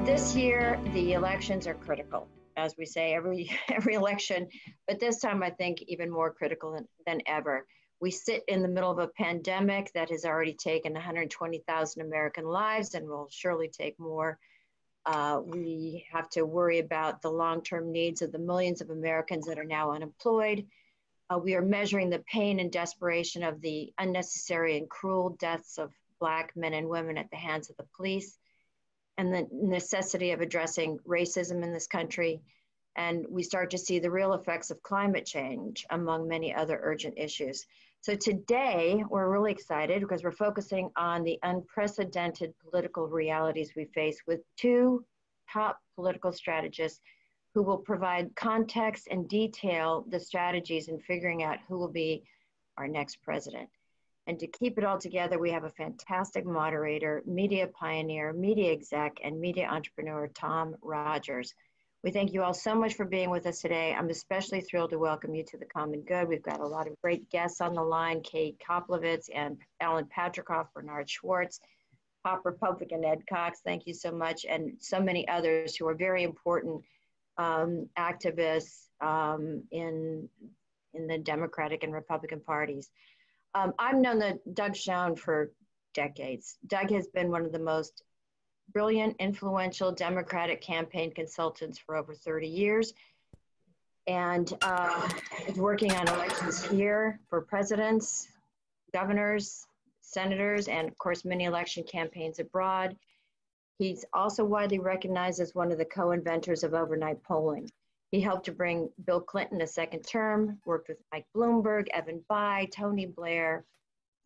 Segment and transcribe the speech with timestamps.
[0.00, 2.26] Uh, this year, the elections are critical,
[2.56, 4.48] as we say every every election,
[4.88, 7.66] but this time I think even more critical than, than ever.
[8.00, 12.94] We sit in the middle of a pandemic that has already taken 120,000 American lives
[12.94, 14.38] and will surely take more.
[15.04, 19.58] Uh, we have to worry about the long-term needs of the millions of Americans that
[19.58, 20.66] are now unemployed.
[21.28, 25.92] Uh, we are measuring the pain and desperation of the unnecessary and cruel deaths of
[26.20, 28.39] Black men and women at the hands of the police
[29.20, 32.40] and the necessity of addressing racism in this country.
[32.96, 37.18] And we start to see the real effects of climate change, among many other urgent
[37.18, 37.66] issues.
[38.00, 44.16] So today, we're really excited because we're focusing on the unprecedented political realities we face
[44.26, 45.04] with two
[45.52, 47.00] top political strategists
[47.52, 52.22] who will provide context and detail the strategies in figuring out who will be
[52.78, 53.68] our next president.
[54.26, 59.18] And to keep it all together, we have a fantastic moderator, media pioneer, media exec,
[59.24, 61.54] and media entrepreneur, Tom Rogers.
[62.02, 63.92] We thank you all so much for being with us today.
[63.92, 66.28] I'm especially thrilled to welcome you to the Common Good.
[66.28, 70.68] We've got a lot of great guests on the line, Kay Koplovitz and Alan Patricof,
[70.72, 71.60] Bernard Schwartz,
[72.24, 76.22] Pop Republican Ed Cox, thank you so much, and so many others who are very
[76.22, 76.82] important
[77.38, 80.28] um, activists um, in,
[80.92, 82.90] in the Democratic and Republican parties.
[83.54, 85.50] Um, I've known the Doug Schoen for
[85.94, 86.56] decades.
[86.66, 88.02] Doug has been one of the most
[88.72, 92.92] brilliant, influential Democratic campaign consultants for over 30 years.
[94.06, 95.08] And uh,
[95.46, 98.28] is working on elections here for presidents,
[98.92, 99.66] governors,
[100.00, 102.96] senators, and of course, many election campaigns abroad.
[103.78, 107.70] He's also widely recognized as one of the co-inventors of overnight polling.
[108.10, 112.70] He helped to bring Bill Clinton a second term, worked with Mike Bloomberg, Evan Bayh,
[112.70, 113.64] Tony Blair,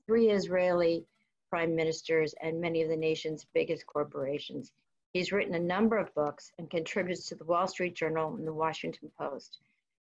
[0.07, 1.05] three Israeli
[1.51, 4.73] prime ministers, and many of the nation's biggest corporations.
[5.13, 8.53] He's written a number of books and contributes to the Wall Street Journal and the
[8.53, 9.59] Washington Post.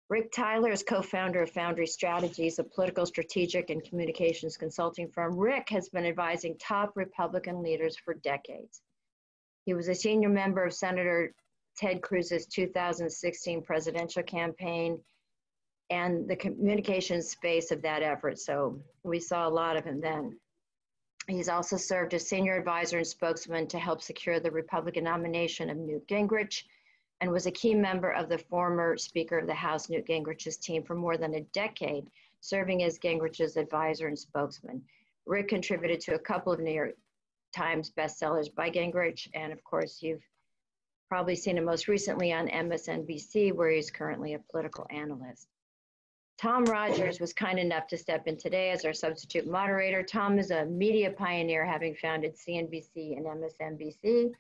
[0.09, 5.37] Rick Tyler is co-founder of Foundry Strategies, a political strategic and communications consulting firm.
[5.37, 8.81] Rick has been advising top Republican leaders for decades.
[9.67, 11.35] He was a senior member of Senator
[11.77, 14.99] Ted Cruz's 2016 presidential campaign
[15.91, 18.39] and the communications space of that effort.
[18.39, 20.39] So we saw a lot of him then.
[21.29, 25.77] He's also served as senior advisor and spokesman to help secure the Republican nomination of
[25.77, 26.65] Newt Gingrich
[27.21, 30.83] and was a key member of the former Speaker of the House, Newt Gingrich's team,
[30.83, 32.11] for more than a decade,
[32.41, 34.83] serving as Gingrich's advisor and spokesman.
[35.25, 36.95] Rick contributed to a couple of New York
[37.55, 40.27] Times bestsellers by Gingrich, and of course, you've
[41.09, 45.49] probably seen him most recently on MSNBC, where he's currently a political analyst.
[46.37, 50.03] Tom Rogers was kind enough to step in today as our substitute moderator.
[50.03, 54.33] Tom is a media pioneer, having founded CNBC and MSNBC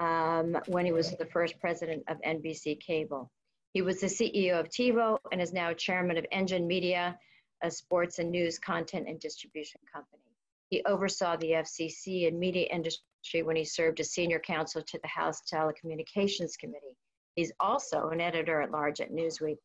[0.00, 3.30] um, when he was the first president of NBC Cable.
[3.72, 7.18] He was the CEO of TiVo and is now chairman of Engine Media,
[7.62, 10.29] a sports and news content and distribution company.
[10.70, 15.08] He oversaw the FCC and media industry when he served as senior counsel to the
[15.08, 16.96] House Telecommunications Committee.
[17.34, 19.58] He's also an editor at large at Newsweek.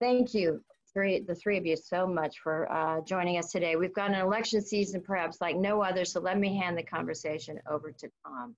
[0.00, 0.62] Thank you,
[0.92, 3.76] three, the three of you, so much for uh, joining us today.
[3.76, 7.60] We've got an election season perhaps like no other, so let me hand the conversation
[7.70, 8.56] over to Tom.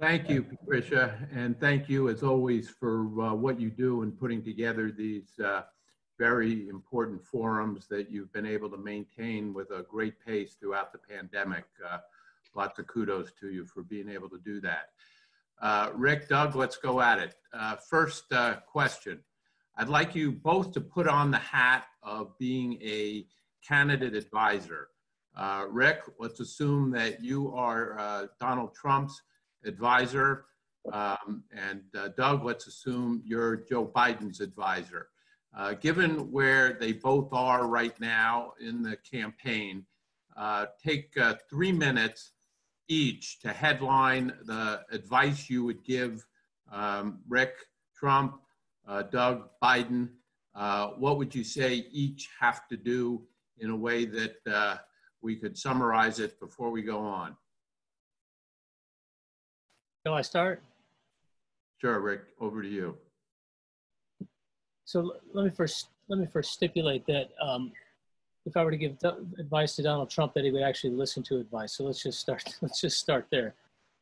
[0.00, 4.42] Thank you, Patricia, and thank you as always for uh, what you do in putting
[4.42, 5.62] together these uh,
[6.18, 10.98] very important forums that you've been able to maintain with a great pace throughout the
[10.98, 11.64] pandemic.
[11.88, 11.98] Uh,
[12.54, 14.90] lots of kudos to you for being able to do that.
[15.60, 17.34] Uh, Rick, Doug, let's go at it.
[17.52, 19.20] Uh, first uh, question.
[19.76, 23.26] I'd like you both to put on the hat of being a
[23.66, 24.88] candidate advisor.
[25.36, 29.22] Uh, Rick, let's assume that you are uh, Donald Trump's
[29.64, 30.46] advisor.
[30.92, 31.82] Um, and
[32.16, 35.08] Doug, let's assume you're Joe Biden's advisor.
[35.80, 39.84] Given where they both are right now in the campaign,
[40.84, 41.14] take
[41.50, 42.32] three minutes
[42.88, 46.26] each to headline the advice you would give
[46.72, 47.54] um, Rick,
[47.96, 48.40] Trump,
[48.86, 50.08] uh, Doug, Biden.
[50.54, 53.22] Uh, what would you say each have to do
[53.58, 54.76] in a way that uh,
[55.20, 57.36] we could summarize it before we go on?
[60.06, 60.62] Shall I start?
[61.80, 62.96] Sure, Rick, over to you.
[64.88, 67.72] So let me first let me first stipulate that um,
[68.46, 68.96] if I were to give
[69.38, 71.74] advice to Donald Trump, that he would actually listen to advice.
[71.74, 72.42] So let's just start.
[72.62, 73.52] Let's just start there.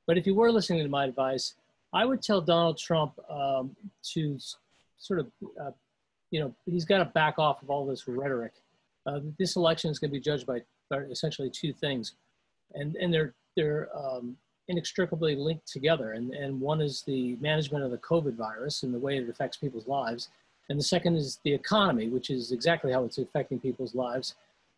[0.07, 1.55] But if you were listening to my advice,
[1.93, 3.75] I would tell Donald Trump um,
[4.13, 4.39] to
[4.99, 5.27] sort of,
[5.61, 5.73] uh,
[6.31, 8.53] you know, he's got to back off of all this rhetoric.
[9.07, 12.13] Uh, this election is going to be judged by, by, essentially two things,
[12.77, 14.37] and and they're they're um,
[14.69, 16.13] inextricably linked together.
[16.13, 19.57] And, and one is the management of the COVID virus and the way it affects
[19.57, 20.29] people's lives.
[20.69, 24.35] And the second is the economy, which is exactly how it's affecting people's lives.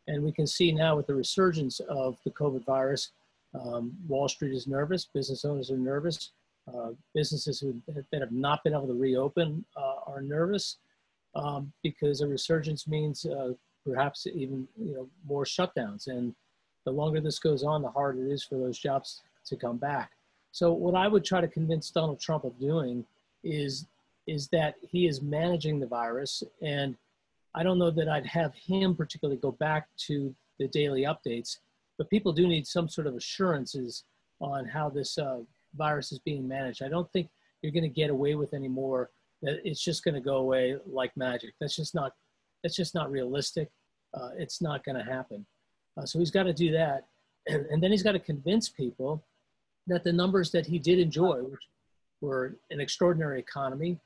[0.06, 3.11] And we can see now with the resurgence of the COVID virus,
[3.55, 6.31] um, Wall Street is nervous, business owners are nervous,
[6.69, 7.81] uh, businesses who,
[8.11, 10.76] that have not been able to reopen uh, are nervous
[11.35, 13.52] um, because a resurgence means uh,
[13.87, 16.08] perhaps even you know more shutdowns.
[16.08, 16.34] And
[16.84, 20.12] the longer this goes on, the harder it is for those jobs to come back.
[20.52, 23.05] So what I would try to convince Donald Trump of doing
[23.44, 23.87] is
[24.29, 26.97] is that he is managing the virus and
[27.55, 31.59] I don't know that I'd have him particularly go back to the daily updates,
[31.97, 34.05] but people do need some sort of assurances
[34.41, 35.39] on how this uh,
[35.77, 36.83] virus is being managed.
[36.83, 37.29] I don't think
[37.63, 39.11] you're going to get away with anymore
[39.43, 41.55] that it's just going to go away like magic.
[41.61, 42.13] That's just not
[42.63, 43.71] that's just not realistic.
[44.15, 45.47] Uh, it's not going to happen.
[45.97, 47.07] Uh, so he's got to do that,
[47.47, 49.25] and, and then he's got to convince people
[49.87, 51.63] that the numbers that he did enjoy, which
[52.21, 53.99] were an extraordinary economy,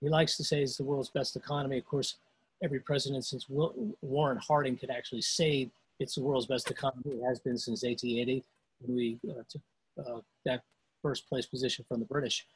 [0.00, 1.78] he likes to say it's the world's best economy.
[1.78, 2.16] Of course,
[2.62, 7.16] every president since Warren Harding could actually say it's the world's best economy.
[7.16, 8.42] It has been since 1880
[8.80, 9.62] when we uh, took
[9.98, 10.62] uh, that
[11.02, 12.46] first place position from the British.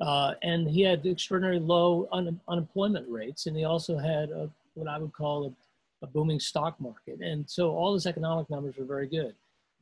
[0.00, 4.88] Uh, and he had extraordinarily low un unemployment rates, and he also had a, what
[4.88, 7.20] I would call a, a, booming stock market.
[7.20, 9.34] And so all his economic numbers were very good.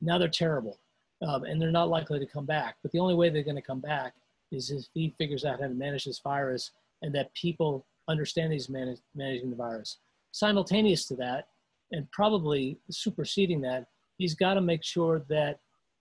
[0.02, 0.78] Now they're terrible,
[1.26, 2.76] um, and they're not likely to come back.
[2.82, 4.12] But the only way they're going to come back
[4.50, 8.68] is if he figures out how to manage this virus and that people understand he's
[8.68, 9.98] manage, managing the virus.
[10.32, 11.48] Simultaneous to that,
[11.92, 13.86] and probably superseding that,
[14.18, 15.58] he's got to make sure that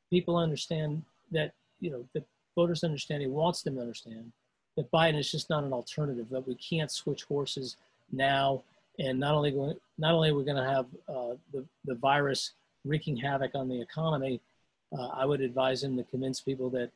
[0.09, 2.25] people understand that, you know, that
[2.55, 4.31] voters understand, he wants them to understand
[4.77, 7.77] that Biden is just not an alternative, that we can't switch horses
[8.11, 8.63] now.
[8.99, 9.51] And not only,
[9.97, 12.51] not only are we going to have uh, the, the virus
[12.85, 14.39] wreaking havoc on the economy,
[14.97, 16.89] uh, I would advise him to convince people that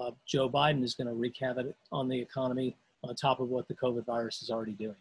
[0.00, 3.66] uh, Joe Biden is going to wreak havoc on the economy on top of what
[3.68, 4.96] the COVID virus is already doing.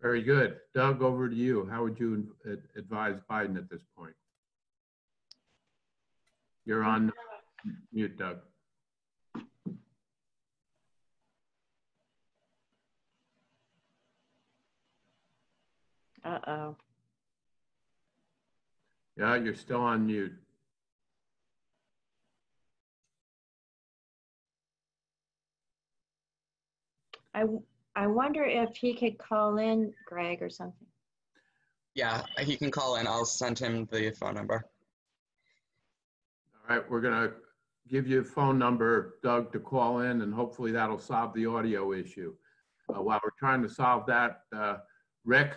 [0.00, 0.56] Very good.
[0.74, 1.68] Doug, over to you.
[1.70, 2.34] How would you
[2.76, 4.14] advise Biden at this point?
[6.64, 7.12] You're on
[7.92, 8.38] mute, Doug.
[16.24, 16.76] Uh-oh.
[19.16, 20.32] Yeah, you're still on mute.
[27.34, 27.44] I,
[27.96, 30.86] I wonder if he could call in Greg or something.
[31.94, 33.06] Yeah, he can call in.
[33.06, 34.64] I'll send him the phone number.
[36.54, 37.34] All right, we're going to
[37.88, 41.92] give you a phone number, Doug, to call in, and hopefully that'll solve the audio
[41.92, 42.34] issue.
[42.88, 44.76] Uh, while we're trying to solve that, uh,
[45.24, 45.56] Rick,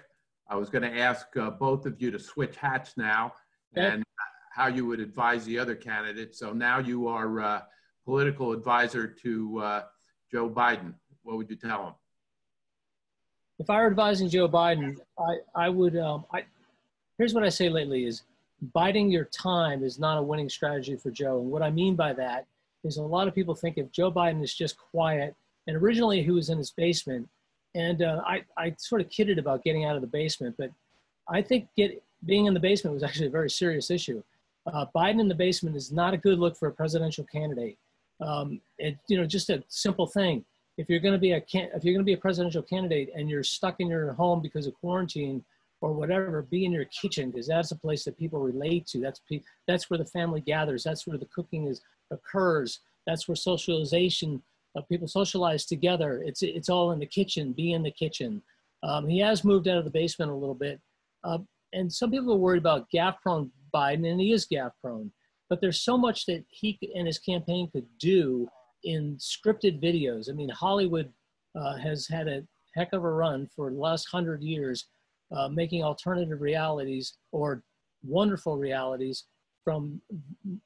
[0.49, 3.33] I was going to ask uh, both of you to switch hats now
[3.75, 4.03] and
[4.53, 6.35] how you would advise the other candidate.
[6.35, 7.61] So now you are uh,
[8.05, 9.83] political advisor to uh,
[10.31, 10.93] Joe Biden
[11.23, 11.93] what would you tell him?
[13.59, 16.43] If I were advising Joe Biden, I, I would, um, I,
[17.17, 18.23] here's what I say lately is
[18.73, 21.39] biding your time is not a winning strategy for Joe.
[21.39, 22.45] And what I mean by that
[22.83, 25.35] is a lot of people think if Joe Biden is just quiet,
[25.67, 27.27] and originally he was in his basement,
[27.75, 30.71] and uh, I, I sort of kidded about getting out of the basement, but
[31.27, 34.21] I think get, being in the basement was actually a very serious issue.
[34.65, 37.77] Uh, Biden in the basement is not a good look for a presidential candidate.
[38.21, 40.45] Um, it, you know, just a simple thing
[40.77, 43.09] if you're going to be a can, if you're going to be a presidential candidate
[43.15, 45.43] and you're stuck in your home because of quarantine
[45.81, 48.99] or whatever, be in your kitchen because that's a place that people relate to.
[48.99, 49.21] That's
[49.67, 50.83] that's where the family gathers.
[50.83, 52.79] That's where the cooking is occurs.
[53.05, 54.41] That's where socialization.
[54.75, 56.23] Uh, people socialize together.
[56.25, 57.53] It's it's all in the kitchen.
[57.53, 58.41] Be in the kitchen.
[58.81, 60.81] Um, he has moved out of the basement a little bit,
[61.23, 61.37] uh,
[61.71, 65.11] and some people are worried about gaffe-prone Biden, and he is gaffe-prone.
[65.49, 68.49] But there's so much that he and his campaign could do
[68.83, 70.29] in scripted videos.
[70.29, 71.11] I mean, Hollywood
[71.55, 72.43] uh, has had a
[72.75, 74.87] heck of a run for the last hundred years,
[75.35, 77.63] uh, making alternative realities or
[78.03, 79.25] wonderful realities
[79.63, 80.01] from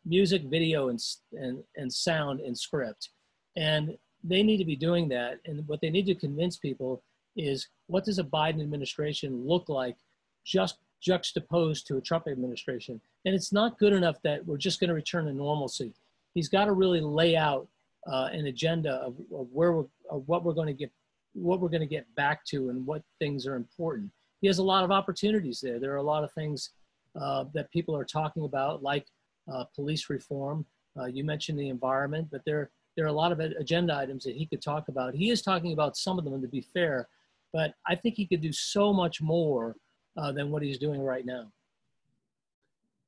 [0.05, 0.99] music, video, and,
[1.33, 3.09] and, and sound and script.
[3.55, 5.39] And they need to be doing that.
[5.45, 7.03] And what they need to convince people
[7.35, 9.95] is what does a Biden administration look like
[10.43, 12.99] just juxtaposed to a Trump administration?
[13.25, 15.93] And it's not good enough that we're just going to return to normalcy.
[16.33, 17.67] He's got to really lay out
[18.05, 20.91] uh, an agenda of, of where we're, of what we're going to get,
[21.33, 24.11] what we're going to get back to, and what things are important.
[24.41, 25.79] He has a lot of opportunities there.
[25.79, 26.71] There are a lot of things
[27.19, 29.05] uh, that people are talking about, like
[29.51, 30.65] uh, police reform.
[30.99, 34.35] Uh, you mentioned the environment, but there there are a lot of agenda items that
[34.35, 35.13] he could talk about.
[35.13, 37.07] He is talking about some of them, to be fair,
[37.53, 39.75] but I think he could do so much more
[40.17, 41.51] uh, than what he's doing right now.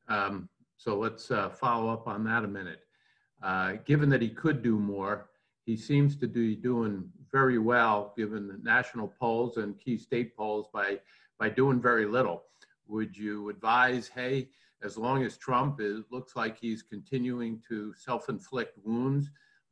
[0.07, 2.81] Um, so let's uh, follow up on that a minute.
[3.41, 5.29] Uh, given that he could do more,
[5.65, 10.67] he seems to be doing very well, given the national polls and key state polls,
[10.73, 10.99] by
[11.37, 12.43] by doing very little.
[12.87, 14.49] Would you advise, hey,
[14.83, 19.29] as long as Trump is, looks like he's continuing to self-inflict wounds,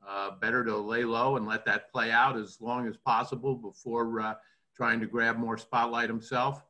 [0.07, 4.21] uh, better to lay low and let that play out as long as possible before
[4.21, 4.35] uh,
[4.75, 6.63] trying to grab more spotlight himself?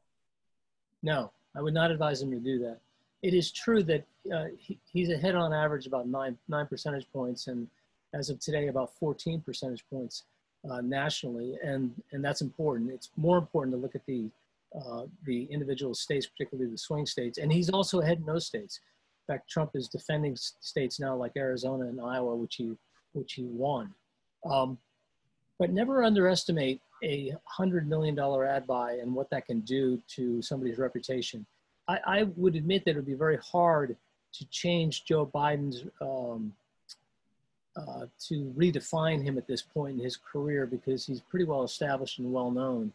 [1.03, 2.79] No, I would not advise him to do that.
[3.23, 7.47] It is true that uh, he, he's ahead on average about nine nine percentage points,
[7.47, 7.67] and
[8.13, 10.23] as of today, about 14 percentage points
[10.69, 12.91] uh, nationally, and and that's important.
[12.91, 14.29] It's more important to look at the
[14.75, 18.79] uh, the individual states, particularly the swing states, and he's also ahead in those states.
[19.27, 22.73] In fact, Trump is defending states now like Arizona and Iowa, which he
[23.13, 23.93] which he won.
[24.45, 24.77] Um,
[25.59, 30.41] but never underestimate a hundred million dollar ad buy and what that can do to
[30.41, 31.45] somebody's reputation.
[31.87, 33.95] I, I would admit that it would be very hard
[34.33, 36.53] to change Joe Biden's um,
[37.75, 42.19] uh, to redefine him at this point in his career because he's pretty well established
[42.19, 42.91] and well known.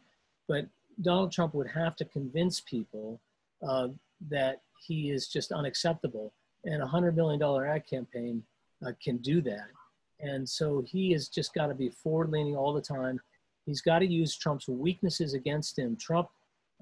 [0.48, 0.66] But
[1.00, 3.20] Donald Trump would have to convince people
[3.66, 3.88] uh,
[4.28, 6.32] that he is just unacceptable.
[6.64, 8.42] And a $100 million ad campaign
[8.84, 9.68] uh, can do that.
[10.20, 13.20] And so he has just got to be forward leaning all the time.
[13.66, 15.96] He's got to use Trump's weaknesses against him.
[15.96, 16.28] Trump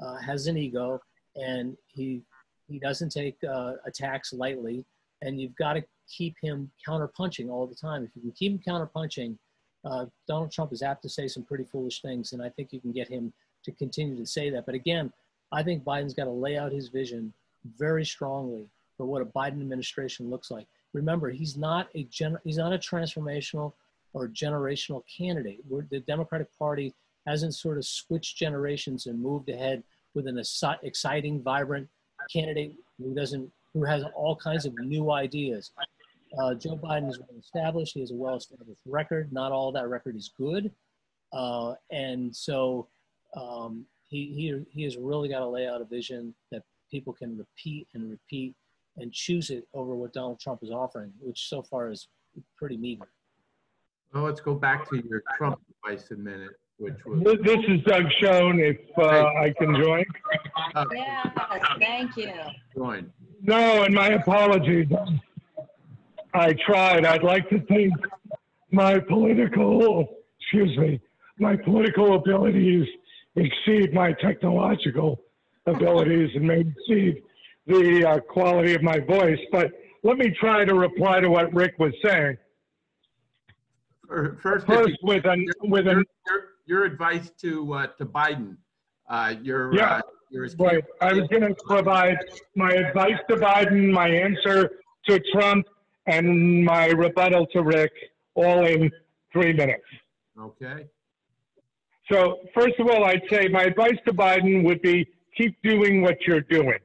[0.03, 1.01] uh, has an ego
[1.41, 2.23] and he,
[2.69, 4.85] he doesn't take uh, attacks lightly.
[5.23, 8.05] And you've got to keep him counterpunching all the time.
[8.05, 9.37] If you can keep him counterpunching,
[9.85, 12.33] uh, Donald Trump is apt to say some pretty foolish things.
[12.33, 13.33] And I think you can get him
[13.65, 14.67] to continue to say that.
[14.67, 15.13] But again,
[15.53, 17.33] I think Biden's got to lay out his vision
[17.77, 20.67] very strongly for what a Biden administration looks like.
[20.93, 23.73] Remember, he's not a gen- he's not a transformational
[24.13, 25.61] or generational candidate.
[25.69, 26.95] We're, the Democratic Party
[27.27, 29.83] hasn't sort of switched generations and moved ahead
[30.15, 30.43] with an
[30.83, 31.89] exciting, vibrant
[32.33, 35.71] candidate who doesn't who has all kinds of new ideas.
[36.39, 37.95] Uh, Joe Biden is well established.
[37.95, 39.33] He has a well established record.
[39.33, 40.71] Not all that record is good,
[41.33, 42.89] uh, and so
[43.37, 47.39] um, he, he, he has really got to lay out a vision that people can
[47.39, 48.55] repeat and repeat
[48.97, 52.09] and choose it over what Donald Trump is offering, which so far is
[52.57, 53.09] pretty meager.
[54.13, 56.51] Well, let's go back to your Trump advice a minute,
[56.81, 57.23] which was.
[57.45, 60.05] This is Doug Schoen, if uh, I can join.
[60.75, 61.27] Uh, Yes,
[61.79, 62.33] thank you.
[62.75, 63.13] Join.
[63.43, 64.87] No, and my apologies.
[66.33, 67.05] I tried.
[67.05, 67.93] I'd like to think
[68.71, 70.07] my political,
[70.41, 71.01] excuse me,
[71.39, 72.87] my political abilities
[73.37, 75.21] exceed my technological
[75.67, 77.23] abilities and may exceed
[77.67, 79.39] the uh, quality of my voice.
[79.51, 79.73] But
[80.03, 82.37] let me try to reply to what Rick was saying.
[84.09, 86.05] First, First, with an with your, an
[86.71, 88.57] your, advice to uh, to Biden.
[89.09, 90.01] Uh, your Yeah, uh,
[90.31, 90.85] your right.
[91.01, 92.19] I was going to provide
[92.55, 94.71] my advice to Biden, my answer
[95.09, 95.67] to Trump,
[96.07, 97.93] and my rebuttal to Rick,
[98.35, 98.91] all in
[99.33, 99.85] three minutes.
[100.39, 100.87] Okay.
[102.11, 106.17] So, first of all, I'd say my advice to Biden would be keep doing what
[106.27, 106.79] you're doing.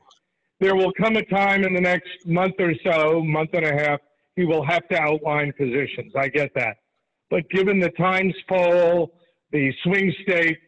[0.60, 4.00] There will come a time in the next month or so, month and a half,
[4.36, 6.14] he will have to outline positions.
[6.16, 6.78] I get that.
[7.30, 9.14] But given the Times poll,
[9.56, 10.60] the swing states,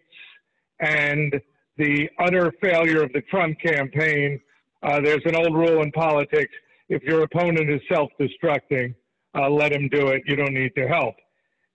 [0.79, 1.35] and
[1.75, 4.39] the utter failure of the Trump campaign,
[4.81, 6.53] uh, there's an old rule in politics
[6.87, 8.95] if your opponent is self destructing,
[9.37, 10.23] uh, let him do it.
[10.25, 11.15] You don't need to help.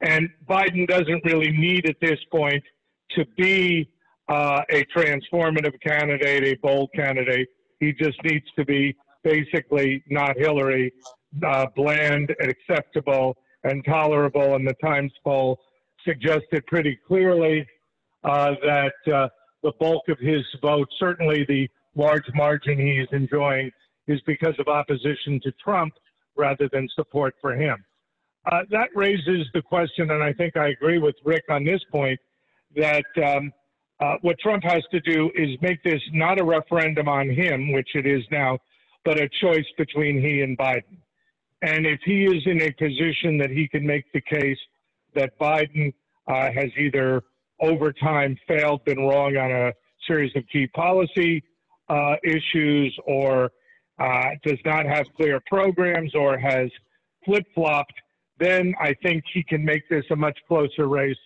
[0.00, 2.64] And Biden doesn't really need at this point
[3.10, 3.90] to be
[4.30, 7.48] uh, a transformative candidate, a bold candidate.
[7.78, 10.94] He just needs to be basically not Hillary,
[11.46, 14.54] uh, bland and acceptable and tolerable.
[14.54, 15.58] And the Times poll
[16.04, 17.66] suggested pretty clearly
[18.24, 19.28] uh, that uh,
[19.62, 23.70] the bulk of his vote, certainly the large margin he is enjoying,
[24.06, 25.94] is because of opposition to Trump
[26.36, 27.84] rather than support for him.
[28.50, 32.18] Uh, that raises the question, and I think I agree with Rick on this point,
[32.74, 33.52] that um,
[34.00, 37.90] uh, what Trump has to do is make this not a referendum on him, which
[37.94, 38.58] it is now,
[39.04, 40.96] but a choice between he and Biden.
[41.62, 44.58] And if he is in a position that he can make the case
[45.14, 45.92] that Biden
[46.26, 47.22] uh, has either
[47.60, 49.72] over time failed, been wrong on a
[50.06, 51.42] series of key policy
[51.88, 53.50] uh, issues, or
[53.98, 56.68] uh, does not have clear programs, or has
[57.24, 57.94] flip flopped,
[58.38, 61.16] then I think he can make this a much closer race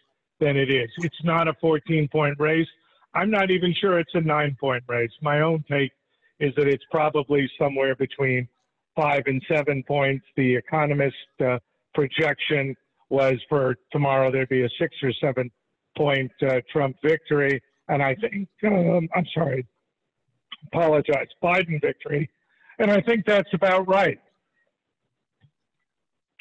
[0.41, 0.91] than it is.
[0.99, 2.67] It's not a 14 point race.
[3.15, 5.11] I'm not even sure it's a nine point race.
[5.23, 5.93] My own take
[6.41, 8.47] is that it's probably somewhere between
[8.95, 10.27] five and seven points.
[10.37, 11.59] The Economist uh,
[11.95, 12.77] projection
[13.11, 15.51] was for tomorrow there'd be a six or seven
[15.97, 17.63] point uh, Trump victory.
[17.89, 19.67] And I think, um, I'm sorry,
[20.73, 22.29] apologize, Biden victory.
[22.79, 24.19] And I think that's about right.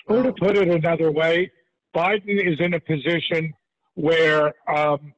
[0.07, 1.51] Or to put it another way,
[1.95, 3.53] Biden is in a position
[3.95, 5.13] where um,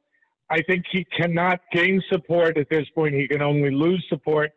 [0.50, 3.14] I think he cannot gain support at this point.
[3.14, 4.52] He can only lose support.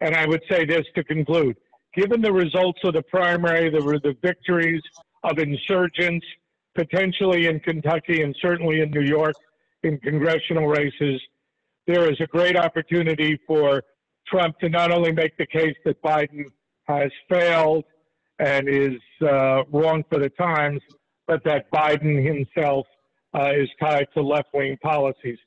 [0.00, 1.56] And I would say this to conclude
[1.94, 4.80] given the results of the primary, the, the victories
[5.24, 6.26] of insurgents,
[6.74, 9.34] potentially in Kentucky and certainly in New York
[9.82, 11.20] in congressional races,
[11.86, 13.82] there is a great opportunity for
[14.26, 16.44] Trump to not only make the case that Biden
[16.84, 17.84] has failed
[18.38, 20.80] and is uh, wrong for the times,
[21.26, 22.86] but that Biden himself
[23.34, 25.38] uh, is tied to left wing policies.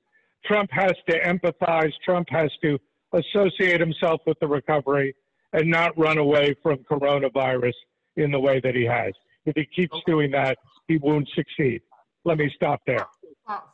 [0.45, 2.77] Trump has to empathize, Trump has to
[3.13, 5.15] associate himself with the recovery
[5.53, 7.73] and not run away from coronavirus
[8.17, 9.13] in the way that he has.
[9.45, 11.81] If he keeps doing that, he won't succeed.
[12.23, 13.05] Let me stop there.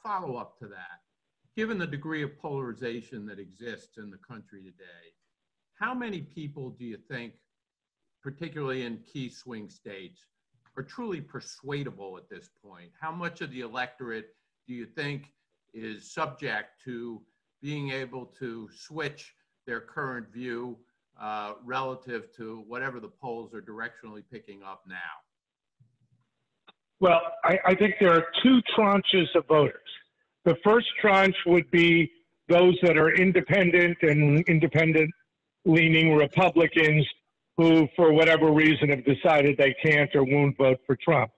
[0.04, 1.00] Follow up to that.
[1.56, 5.14] Given the degree of polarization that exists in the country today,
[5.74, 7.34] how many people do you think,
[8.22, 10.26] particularly in key swing states,
[10.78, 12.92] are truly persuadable at this point?
[13.00, 14.36] How much of the electorate
[14.68, 15.34] do you think
[15.74, 17.22] is subject to
[17.62, 19.34] being able to switch
[19.66, 20.78] their current view
[21.20, 24.96] uh, relative to whatever the polls are directionally picking up now?
[27.02, 29.82] Well, I, I think there are two tranches of voters.
[30.46, 32.12] The first tranche would be
[32.48, 35.10] those that are independent and independent
[35.66, 37.08] leaning Republicans
[37.58, 41.32] who, for whatever reason, have decided they can't or won't vote for Trump.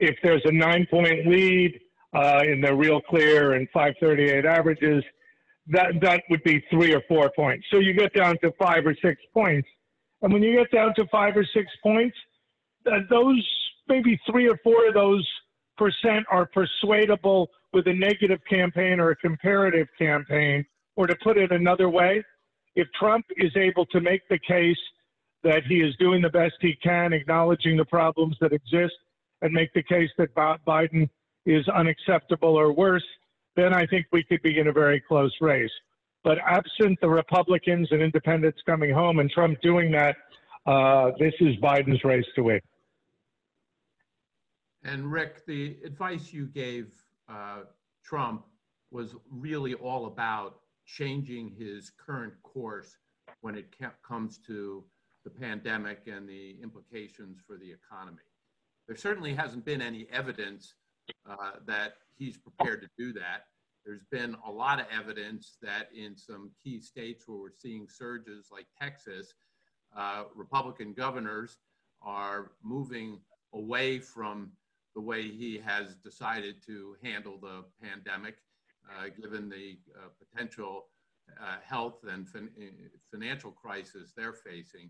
[0.00, 1.78] If there's a nine point lead
[2.12, 5.04] uh, in the real clear and 538 averages,
[5.68, 7.64] that, that would be three or four points.
[7.72, 9.68] So you get down to five or six points.
[10.22, 12.16] And when you get down to five or six points,
[12.86, 13.44] uh, those
[13.88, 15.26] maybe three or four of those
[15.76, 20.64] percent are persuadable with a negative campaign or a comparative campaign.
[20.96, 22.24] Or to put it another way,
[22.74, 24.78] if Trump is able to make the case
[25.42, 28.94] that he is doing the best he can, acknowledging the problems that exist,
[29.42, 31.08] and make the case that Bi- Biden
[31.44, 33.04] is unacceptable or worse,
[33.54, 35.70] then I think we could be in a very close race.
[36.24, 40.16] But absent the Republicans and independents coming home and Trump doing that,
[40.66, 42.60] uh, this is Biden's race to win.
[44.86, 46.94] And Rick, the advice you gave
[47.28, 47.62] uh,
[48.04, 48.44] Trump
[48.92, 52.96] was really all about changing his current course
[53.40, 53.74] when it
[54.06, 54.84] comes to
[55.24, 58.22] the pandemic and the implications for the economy.
[58.86, 60.74] There certainly hasn't been any evidence
[61.28, 63.46] uh, that he's prepared to do that.
[63.84, 68.50] There's been a lot of evidence that in some key states where we're seeing surges
[68.52, 69.34] like Texas,
[69.96, 71.58] uh, Republican governors
[72.02, 73.18] are moving
[73.52, 74.52] away from
[74.96, 78.36] the way he has decided to handle the pandemic,
[78.88, 80.86] uh, given the uh, potential
[81.38, 82.64] uh, health and fin- uh,
[83.12, 84.88] financial crisis they're facing.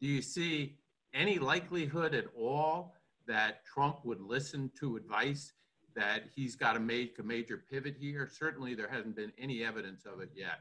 [0.00, 0.76] Do you see
[1.14, 2.92] any likelihood at all
[3.28, 5.52] that Trump would listen to advice
[5.94, 8.28] that he's got to make a major pivot here?
[8.28, 10.58] Certainly, there hasn't been any evidence of it yet.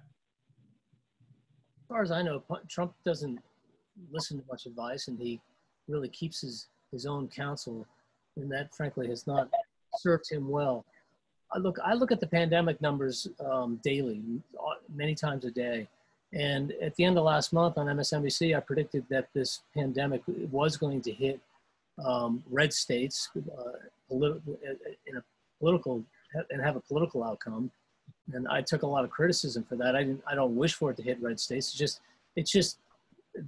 [1.82, 3.39] As far as I know, Trump doesn't
[4.12, 5.41] listen to much advice, and he
[5.88, 7.86] really keeps his his own counsel,
[8.36, 9.50] and that frankly has not
[9.98, 10.86] served him well.
[11.54, 14.21] I look I look at the pandemic numbers um, daily,
[14.60, 15.88] uh, many times a day,
[16.34, 20.21] and at the end of last month on MSNBC, I predicted that this pandemic
[20.52, 21.39] was going to hit
[22.04, 23.71] um, red states uh,
[24.12, 25.24] in a
[25.60, 26.04] political
[26.50, 27.71] and have a political outcome
[28.34, 29.95] and I took a lot of criticism for that.
[29.95, 30.24] I didn't.
[30.28, 31.69] I don't wish for it to hit red states.
[31.69, 32.00] It's just,
[32.36, 32.80] it's just,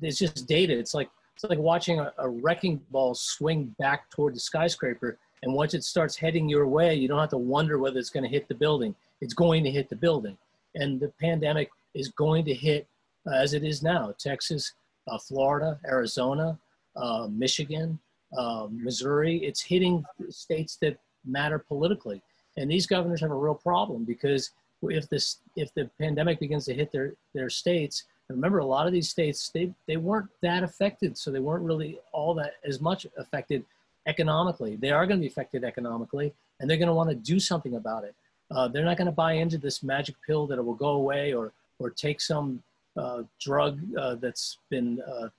[0.01, 0.77] it's just data.
[0.77, 5.53] It's like it's like watching a, a wrecking ball swing back toward the skyscraper, and
[5.53, 8.29] once it starts heading your way, you don't have to wonder whether it's going to
[8.29, 8.95] hit the building.
[9.21, 10.35] It's going to hit the building,
[10.73, 12.87] and the pandemic is going to hit
[13.27, 14.73] uh, as it is now: Texas,
[15.07, 16.57] uh, Florida, Arizona,
[16.95, 17.99] uh, Michigan,
[18.35, 19.37] uh, Missouri.
[19.37, 22.19] It's hitting states that matter politically,
[22.57, 24.49] and these governors have a real problem because
[24.81, 28.93] if this if the pandemic begins to hit their their states remember a lot of
[28.93, 33.07] these states they they weren't that affected so they weren't really all that as much
[33.17, 33.63] affected
[34.07, 37.39] economically they are going to be affected economically and they're going to want to do
[37.39, 38.15] something about it
[38.51, 41.33] uh, they're not going to buy into this magic pill that it will go away
[41.33, 42.61] or or take some
[42.97, 45.29] uh, drug uh, that's been uh,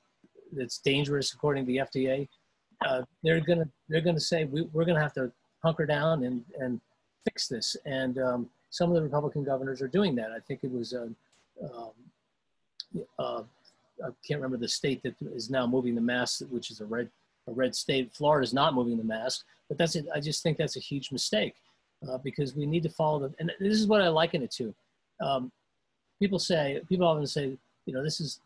[0.53, 2.29] that's dangerous according to the FDA.
[2.87, 6.81] Uh, they're gonna they're gonna say we, we're gonna have to hunker down and and
[7.25, 7.77] fix this.
[7.85, 10.31] And um, some of the Republican governors are doing that.
[10.31, 11.09] I think it was, uh,
[11.65, 11.91] um,
[13.19, 13.43] uh,
[14.05, 17.09] I can't remember the state that is now moving the mask, which is a red,
[17.47, 18.13] a red state.
[18.13, 20.07] Florida is not moving the mask, but that's it.
[20.15, 21.55] I just think that's a huge mistake
[22.09, 24.75] uh, because we need to follow the, and this is what I liken it to.
[25.21, 25.51] Um,
[26.21, 28.41] people say, people often say, you know, this is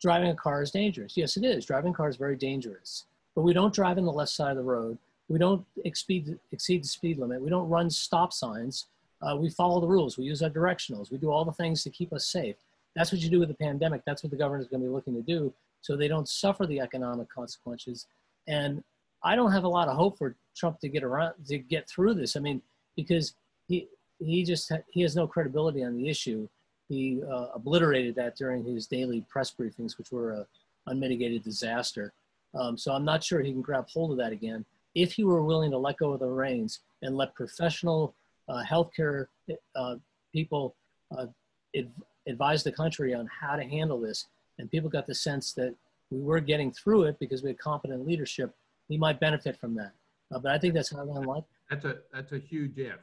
[0.00, 1.16] driving a car is dangerous.
[1.16, 1.64] Yes, it is.
[1.64, 3.04] Driving a car is very dangerous.
[3.36, 4.98] but we don't drive on the left side of the road.
[5.28, 7.40] We don't exceed, exceed the speed limit.
[7.40, 8.86] We don't run stop signs.
[9.22, 10.18] Uh, we follow the rules.
[10.18, 11.10] We use our directionals.
[11.10, 12.56] We do all the things to keep us safe.
[12.96, 14.02] That's what you do with the pandemic.
[14.04, 15.52] That's what the government is going to be looking to do
[15.86, 18.06] so they don't suffer the economic consequences.
[18.48, 18.82] And
[19.22, 22.14] I don't have a lot of hope for Trump to get around to get through
[22.14, 22.36] this.
[22.36, 22.60] I mean,
[22.96, 23.34] because
[23.68, 26.48] he he just he has no credibility on the issue.
[26.88, 30.46] He uh, obliterated that during his daily press briefings, which were a
[30.88, 32.12] unmitigated disaster.
[32.54, 34.64] Um, so I'm not sure he can grab hold of that again.
[34.94, 38.14] If he were willing to let go of the reins and let professional
[38.48, 39.26] uh, healthcare
[39.74, 39.96] uh,
[40.32, 40.74] people
[41.16, 41.26] uh,
[42.26, 44.26] adv- advise the country on how to handle this,
[44.58, 45.74] and people got the sense that
[46.10, 48.54] we were getting through it because we had competent leadership,
[48.88, 49.92] he might benefit from that.
[50.32, 51.44] Uh, but I think that's highly unlikely.
[51.70, 53.00] That's a that's a huge if.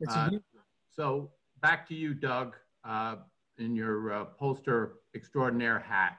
[0.00, 0.42] It's Uh, a huge,
[0.90, 3.16] So back to you, Doug, uh,
[3.58, 6.18] in your uh, pollster extraordinaire hat.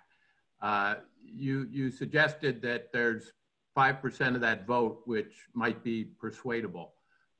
[0.61, 3.33] Uh, you you suggested that there's
[3.75, 6.93] five percent of that vote which might be persuadable.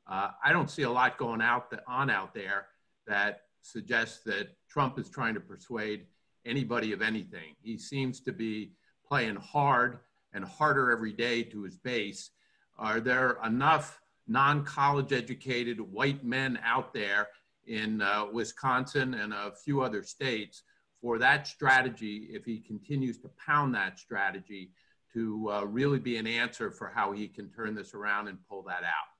[0.07, 2.67] Uh, I don't see a lot going out the, on out there
[3.07, 6.05] that suggests that Trump is trying to persuade
[6.45, 7.55] anybody of anything.
[7.61, 8.71] He seems to be
[9.07, 9.99] playing hard
[10.33, 12.31] and harder every day to his base.
[12.77, 17.27] Are there enough non-college educated white men out there
[17.65, 20.63] in uh, Wisconsin and a few other states
[21.01, 24.71] for that strategy, if he continues to pound that strategy,
[25.13, 28.63] to uh, really be an answer for how he can turn this around and pull
[28.63, 29.16] that out?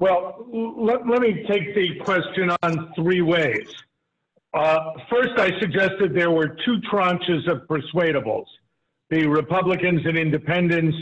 [0.00, 3.68] Well, let, let me take the question on three ways.
[4.54, 8.46] Uh, first, I suggested there were two tranches of persuadables
[9.10, 10.94] the Republicans and independents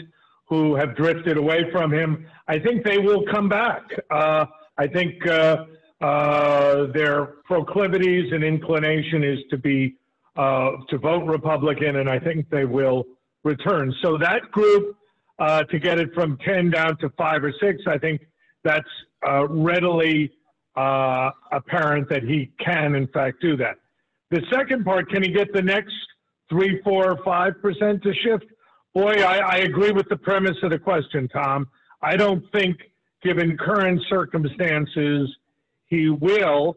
[0.49, 2.25] who have drifted away from him.
[2.47, 3.83] I think they will come back.
[4.09, 4.47] Uh,
[4.79, 5.65] I think uh,
[6.01, 9.97] uh, their proclivities and inclination is to be
[10.37, 13.05] uh, to vote Republican, and I think they will
[13.43, 13.93] return.
[14.03, 14.97] So that group,
[15.39, 18.21] uh, to get it from 10 down to five or six, I think
[18.67, 18.95] that's
[19.27, 20.19] uh, readily
[20.77, 23.77] uh, apparent that he can, in fact, do that.
[24.31, 25.95] The second part, can he get the next
[26.51, 28.47] three, four, or five percent to shift?
[28.93, 31.69] Boy, I, I agree with the premise of the question, Tom.
[32.03, 32.77] I don't think,
[33.23, 35.23] given current circumstances,
[35.87, 36.77] he will.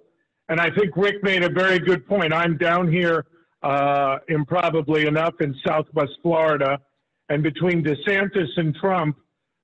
[0.49, 2.33] And I think Rick made a very good point.
[2.33, 3.25] I'm down here,
[3.63, 6.79] uh, improbably enough, in Southwest Florida,
[7.29, 9.15] and between DeSantis and Trump,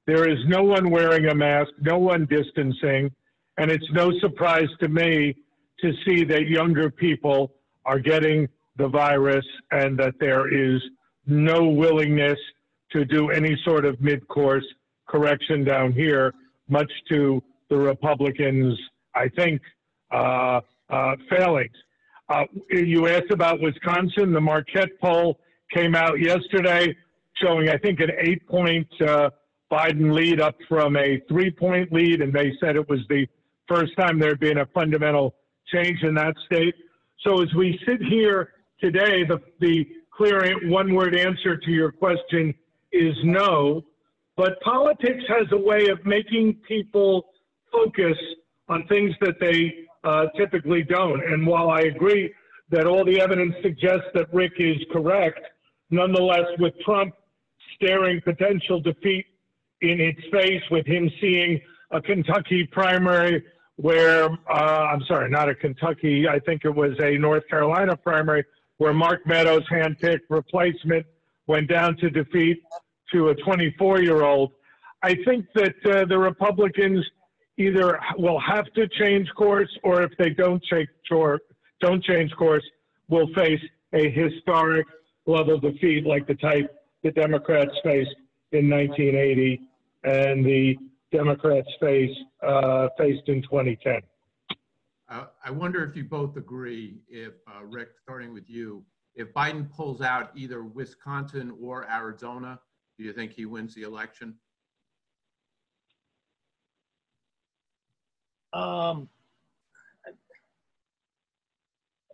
[0.05, 3.11] there is no one wearing a mask, no one distancing,
[3.57, 5.35] and it's no surprise to me
[5.79, 7.51] to see that younger people
[7.85, 10.81] are getting the virus and that there is
[11.25, 12.37] no willingness
[12.91, 14.65] to do any sort of mid-course
[15.07, 16.33] correction down here,
[16.69, 18.77] much to the Republicans,
[19.15, 19.61] I think,
[20.11, 21.75] uh, uh, failings.
[22.29, 24.33] Uh, you asked about Wisconsin.
[24.33, 25.39] The Marquette poll
[25.73, 26.95] came out yesterday
[27.41, 29.29] showing, I think, an eight-point uh,
[29.75, 33.27] Biden lead up from a three-point lead, and they said it was the
[33.67, 35.35] first time there had been a fundamental
[35.73, 36.75] change in that state.
[37.25, 39.85] So as we sit here today, the, the
[40.15, 42.53] clear one-word answer to your question
[42.93, 43.83] is no.
[44.37, 47.25] But politics has a way of making people
[47.69, 48.17] focus
[48.69, 49.59] on things that they
[50.05, 51.21] uh, typically don't.
[51.21, 52.33] And while I agree
[52.69, 55.41] that all the evidence suggests that Rick is correct,
[55.89, 57.13] nonetheless, with Trump
[57.75, 59.25] staring potential defeat
[59.81, 61.59] in its face, with him seeing
[61.91, 63.43] a Kentucky primary
[63.77, 68.45] where, uh, I'm sorry, not a Kentucky, I think it was a North Carolina primary
[68.77, 71.05] where Mark Meadows' handpicked replacement
[71.47, 72.61] went down to defeat
[73.13, 74.51] to a 24 year old.
[75.03, 77.05] I think that uh, the Republicans
[77.57, 80.89] either will have to change course or if they don't change,
[81.79, 82.63] don't change course,
[83.07, 83.61] will face
[83.93, 84.87] a historic
[85.25, 88.15] level defeat like the type the Democrats faced
[88.55, 89.61] in 1980
[90.03, 90.75] and the
[91.11, 92.15] Democrats face,
[92.45, 94.01] uh, faced in 2010.
[95.07, 99.71] Uh, I wonder if you both agree, if uh, Rick, starting with you, if Biden
[99.71, 102.59] pulls out either Wisconsin or Arizona,
[102.97, 104.35] do you think he wins the election?
[108.53, 109.09] um,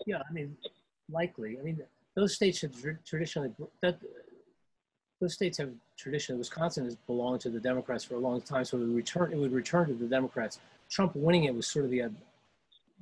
[0.08, 0.58] yeah, I mean,
[1.10, 1.58] likely.
[1.60, 1.82] I mean,
[2.16, 2.74] those states have
[3.06, 3.52] traditionally,
[3.82, 4.00] that,
[5.20, 5.70] those states have
[6.02, 9.32] traditionally, Wisconsin has belonged to the Democrats for a long time, so it would return,
[9.32, 10.60] it would return to the Democrats.
[10.90, 12.04] Trump winning it was sort of the,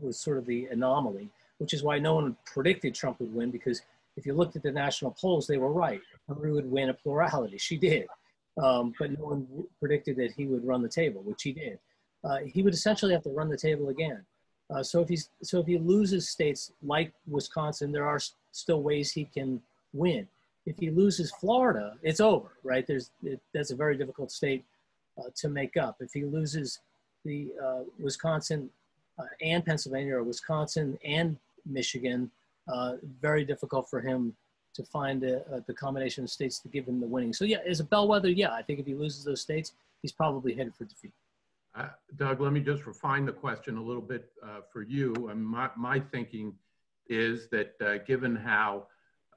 [0.01, 3.81] was sort of the anomaly, which is why no one predicted Trump would win because
[4.17, 6.01] if you looked at the national polls, they were right.
[6.27, 7.57] Hillary would win a plurality.
[7.57, 8.05] She did.
[8.61, 9.47] Um, but no one
[9.79, 11.79] predicted that he would run the table, which he did.
[12.23, 14.25] Uh, he would essentially have to run the table again.
[14.69, 18.19] Uh, so if he's so if he loses states like Wisconsin, there are
[18.51, 19.61] still ways he can
[19.93, 20.27] win.
[20.65, 22.85] If he loses Florida, it's over, right?
[22.85, 24.63] There's it, that's a very difficult state
[25.17, 25.97] uh, to make up.
[25.99, 26.79] If he loses
[27.25, 28.69] the uh, Wisconsin
[29.17, 32.31] uh, and Pennsylvania, or Wisconsin and Michigan,
[32.67, 34.35] uh, very difficult for him
[34.75, 37.33] to find a, a, the combination of states to give him the winning.
[37.33, 40.53] So yeah, as a bellwether, yeah, I think if he loses those states, he's probably
[40.53, 41.11] headed for defeat.
[41.75, 45.29] Uh, Doug, let me just refine the question a little bit uh, for you.
[45.29, 46.53] And my, my thinking
[47.07, 48.87] is that given how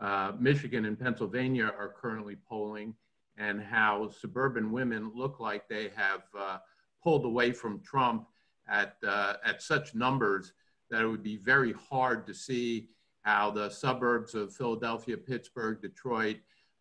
[0.02, 2.94] uh, Michigan and Pennsylvania are currently polling
[3.38, 6.58] and how suburban women look like they have uh,
[7.02, 8.26] pulled away from Trump
[8.68, 10.52] at, uh, at such numbers
[10.90, 12.88] that it would be very hard to see
[13.22, 16.38] how the suburbs of Philadelphia, Pittsburgh, Detroit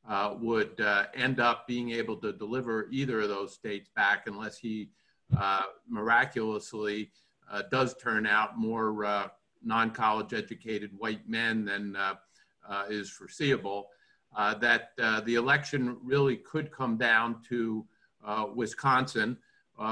[0.10, 4.57] uh, would uh, end up being able to deliver either of those states back unless
[4.57, 4.89] he
[5.38, 7.12] uh, miraculously
[7.69, 9.29] does turn out more
[9.63, 11.95] non-college educated white men than
[12.89, 13.89] is foreseeable,
[14.36, 17.86] uh, that uh, the election really could come down to
[18.56, 19.38] Wisconsin,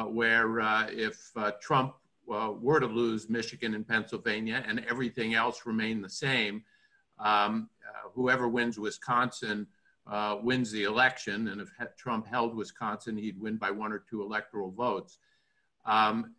[0.08, 6.64] where if Trump were to lose Michigan and Pennsylvania and everything else remained the same,
[7.20, 7.70] um,
[8.14, 9.68] whoever wins Wisconsin
[10.10, 14.22] uh, wins the election, and if Trump held Wisconsin, he'd win by one or two
[14.22, 15.20] electoral votes.
[15.86, 16.34] Um,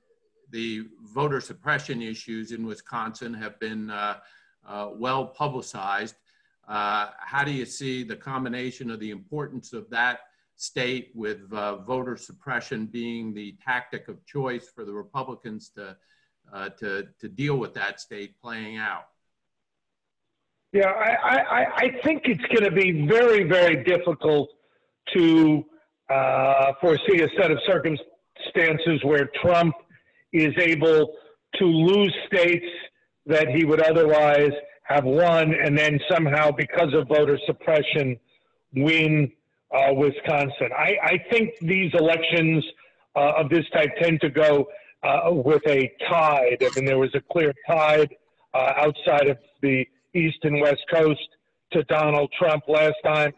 [0.51, 4.19] the voter suppression issues in Wisconsin have been uh,
[4.66, 6.16] uh, well publicized.
[6.71, 10.21] Uh, how do you see the combination of the importance of that
[10.55, 15.97] state with uh, voter suppression being the tactic of choice for the Republicans to,
[16.53, 19.07] uh, to, to deal with that state playing out?
[20.73, 24.51] Yeah, I, I, I think it's going to be very, very difficult
[25.15, 25.65] to
[26.09, 29.75] uh, foresee a set of circumstances where Trump
[30.33, 31.15] is able
[31.57, 32.67] to lose states
[33.27, 34.53] that he would otherwise
[34.90, 38.18] have won and then somehow, because of voter suppression,
[38.74, 39.31] win
[39.72, 40.70] uh, Wisconsin.
[40.76, 42.64] I, I, think these elections
[43.14, 44.68] uh, of this type tend to go
[45.05, 46.59] uh, with a tide.
[46.61, 48.16] I mean, there was a clear tide
[48.53, 51.20] uh, outside of the East and West Coast
[51.72, 53.33] to Donald Trump last time.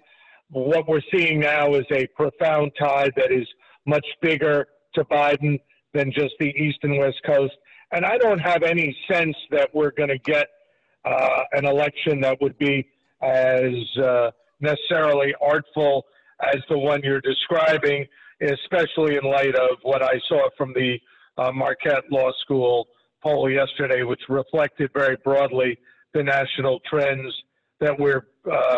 [0.51, 3.47] What we're seeing now is a profound tide that is
[3.85, 5.61] much bigger to Biden
[5.93, 7.53] than just the East and West Coast.
[7.91, 10.47] And I don't have any sense that we're going to get
[11.05, 12.87] uh, an election that would be
[13.23, 16.05] as uh, necessarily artful
[16.43, 18.07] as the one you're describing,
[18.41, 20.99] especially in light of what I saw from the
[21.39, 22.89] uh, Marquette Law School
[23.23, 25.79] poll yesterday, which reflected very broadly
[26.15, 27.33] the national trends
[27.81, 28.77] that we're uh,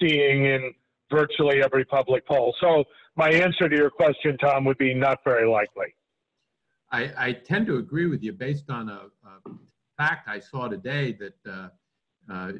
[0.00, 0.72] seeing in
[1.10, 2.54] virtually every public poll.
[2.60, 2.84] So
[3.16, 5.94] my answer to your question, Tom, would be not very likely.
[6.92, 9.02] I, I tend to agree with you based on a,
[9.46, 9.50] a
[10.00, 11.68] fact I saw today that uh,
[12.32, 12.52] uh,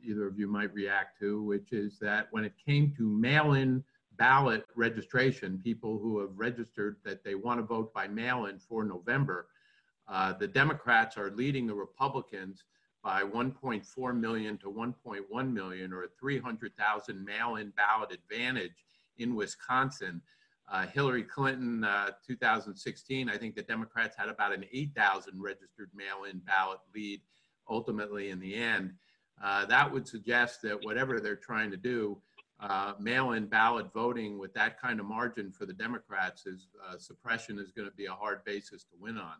[0.00, 3.82] either of you might react to, which is that when it came to mail-in
[4.16, 9.48] ballot registration, people who have registered that they want to vote by mail-in for November,
[10.06, 12.62] uh, the Democrats are leading the Republicans
[13.02, 18.84] by 1.4 million to 1.1 million, or a 300,000 mail-in ballot advantage
[19.18, 20.22] in Wisconsin.
[20.70, 26.38] Uh, Hillary Clinton, uh, 2016, I think the Democrats had about an 8,000 registered mail-in
[26.38, 27.20] ballot lead
[27.68, 28.92] ultimately in the end.
[29.42, 32.18] Uh, that would suggest that whatever they're trying to do,
[32.60, 37.58] uh, mail-in ballot voting with that kind of margin for the Democrats is uh, suppression
[37.58, 39.36] is going to be a hard basis to win on.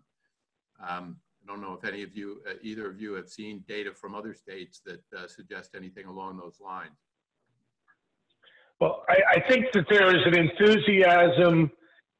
[0.86, 3.94] Um, I don't know if any of you, uh, either of you have seen data
[3.94, 7.03] from other states that suggest anything along those lines.
[8.80, 11.70] Well, I, I think that there is an enthusiasm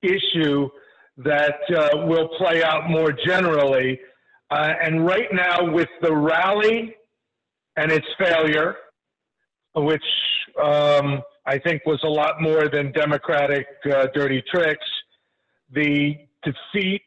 [0.02, 0.68] issue
[1.18, 4.00] that uh, will play out more generally.
[4.50, 6.94] Uh, and right now, with the rally
[7.76, 8.76] and its failure,
[9.74, 10.02] which
[10.62, 14.86] um, I think was a lot more than Democratic uh, dirty tricks,
[15.72, 17.02] the defeat,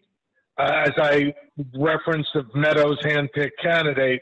[0.57, 1.33] uh, as I
[1.77, 4.21] referenced, of Meadows' handpicked candidate,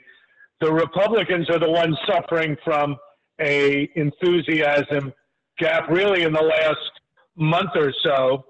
[0.61, 2.95] the Republicans are the ones suffering from
[3.41, 5.13] a enthusiasm
[5.57, 6.91] gap really in the last
[7.35, 8.45] month or so.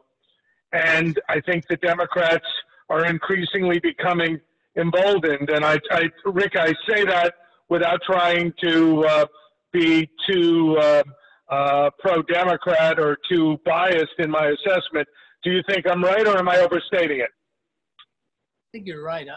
[0.71, 2.45] And I think the Democrats
[2.89, 4.39] are increasingly becoming
[4.77, 5.49] emboldened.
[5.49, 7.33] And I, I Rick, I say that
[7.69, 9.25] without trying to uh,
[9.71, 11.03] be too uh,
[11.49, 15.07] uh, pro-Democrat or too biased in my assessment.
[15.43, 17.29] Do you think I'm right, or am I overstating it?
[17.29, 19.27] I think you're right.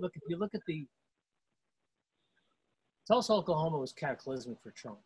[0.00, 0.86] look, if you look at the
[3.10, 4.98] Tulsa, Oklahoma was cataclysmic for Trump.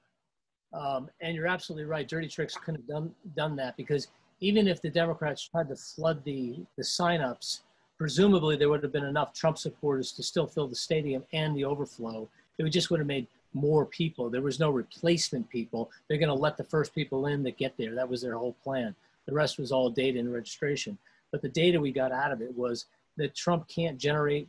[0.75, 2.07] Um, and you're absolutely right.
[2.07, 4.09] Dirty Tricks couldn't have done, done that because
[4.41, 7.61] even if the Democrats tried to flood the, the signups,
[7.97, 11.65] presumably there would have been enough Trump supporters to still fill the stadium and the
[11.65, 12.29] overflow.
[12.59, 14.29] It would just would have made more people.
[14.29, 15.91] There was no replacement people.
[16.07, 17.95] They're going to let the first people in that get there.
[17.95, 18.95] That was their whole plan.
[19.25, 20.99] The rest was all data and registration.
[21.33, 22.85] But the data we got out of it was
[23.17, 24.47] that Trump can't generate,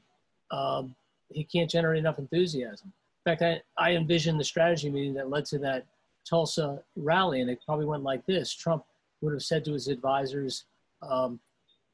[0.51, 0.93] um,
[1.31, 2.91] he can't generate enough enthusiasm.
[3.25, 5.85] In fact, I, I envisioned the strategy meeting that led to that
[6.29, 8.53] Tulsa rally, and it probably went like this.
[8.53, 8.83] Trump
[9.21, 10.65] would have said to his advisors,
[11.01, 11.39] um,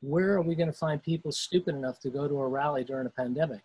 [0.02, 3.08] where are we going to find people stupid enough to go to a rally during
[3.08, 3.62] a pandemic?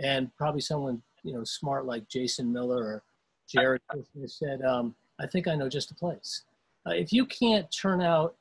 [0.00, 3.02] And probably someone, you know, smart like Jason Miller or
[3.48, 3.80] Jared
[4.26, 6.42] said, um, I think I know just a place.
[6.86, 8.34] Uh, if you can't turn out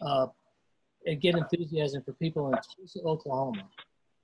[0.00, 0.28] uh,
[1.06, 3.64] and get enthusiasm for people in Tulsa, Oklahoma,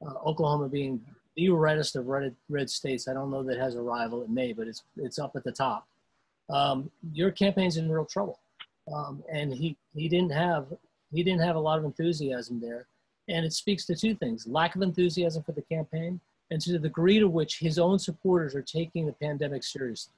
[0.06, 1.00] uh, Oklahoma being
[1.36, 3.08] the reddest of red, red states.
[3.08, 4.22] I don't know that has a rival.
[4.22, 5.86] It may, but it's it's up at the top.
[6.50, 8.38] Um, your campaign's in real trouble,
[8.92, 10.66] um, and he he didn't have
[11.12, 12.86] he didn't have a lot of enthusiasm there,
[13.28, 16.20] and it speaks to two things: lack of enthusiasm for the campaign,
[16.50, 20.14] and to the degree to which his own supporters are taking the pandemic seriously.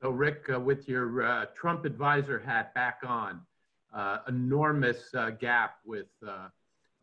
[0.00, 3.40] So, Rick, uh, with your uh, Trump advisor hat back on,
[3.92, 6.06] uh, enormous uh, gap with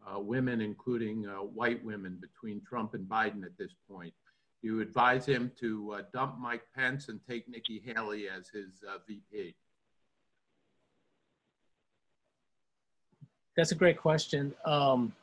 [0.06, 4.14] uh, uh, women, including white women, between Trump and Biden at this point.
[4.62, 9.56] You advise him to dump Mike Pence and take Nikki Haley as his VP.
[13.56, 14.54] That's a great question.
[14.66, 15.14] Um,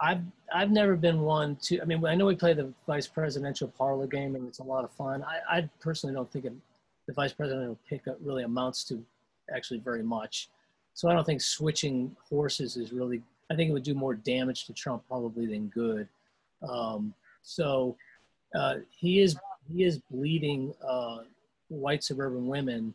[0.00, 1.80] I've I've never been one to.
[1.80, 4.84] I mean, I know we play the vice presidential parlor game, and it's a lot
[4.84, 5.24] of fun.
[5.24, 6.52] I, I personally don't think it,
[7.06, 9.02] the vice presidential pick really amounts to
[9.54, 10.48] actually very much.
[10.94, 13.22] So I don't think switching horses is really.
[13.50, 16.08] I think it would do more damage to Trump probably than good.
[16.66, 17.96] Um, so
[18.54, 19.36] uh, he is
[19.72, 21.18] he is bleeding uh,
[21.68, 22.94] white suburban women,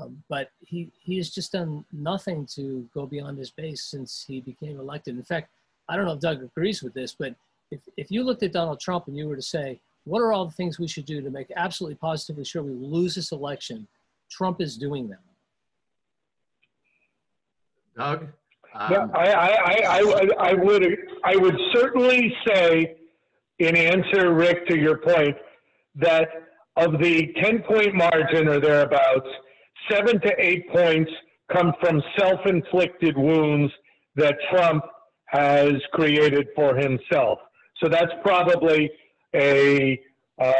[0.00, 4.40] um, but he he has just done nothing to go beyond his base since he
[4.40, 5.16] became elected.
[5.16, 5.50] In fact,
[5.88, 7.34] I don't know if Doug agrees with this, but
[7.70, 10.46] if if you looked at Donald Trump and you were to say, what are all
[10.46, 13.86] the things we should do to make absolutely positively sure we lose this election?
[14.30, 15.20] Trump is doing them.
[17.96, 18.28] Doug?
[18.74, 20.86] Um, yeah, I, I, I, I, would
[21.24, 22.96] I would certainly say,
[23.58, 25.36] in answer, Rick, to your point,
[25.96, 26.28] that
[26.76, 29.28] of the 10 point margin or thereabouts,
[29.88, 31.10] seven to eight points
[31.52, 33.72] come from self inflicted wounds
[34.16, 34.84] that Trump
[35.26, 37.38] has created for himself.
[37.82, 38.90] So that's probably
[39.34, 40.00] a,
[40.40, 40.52] uh,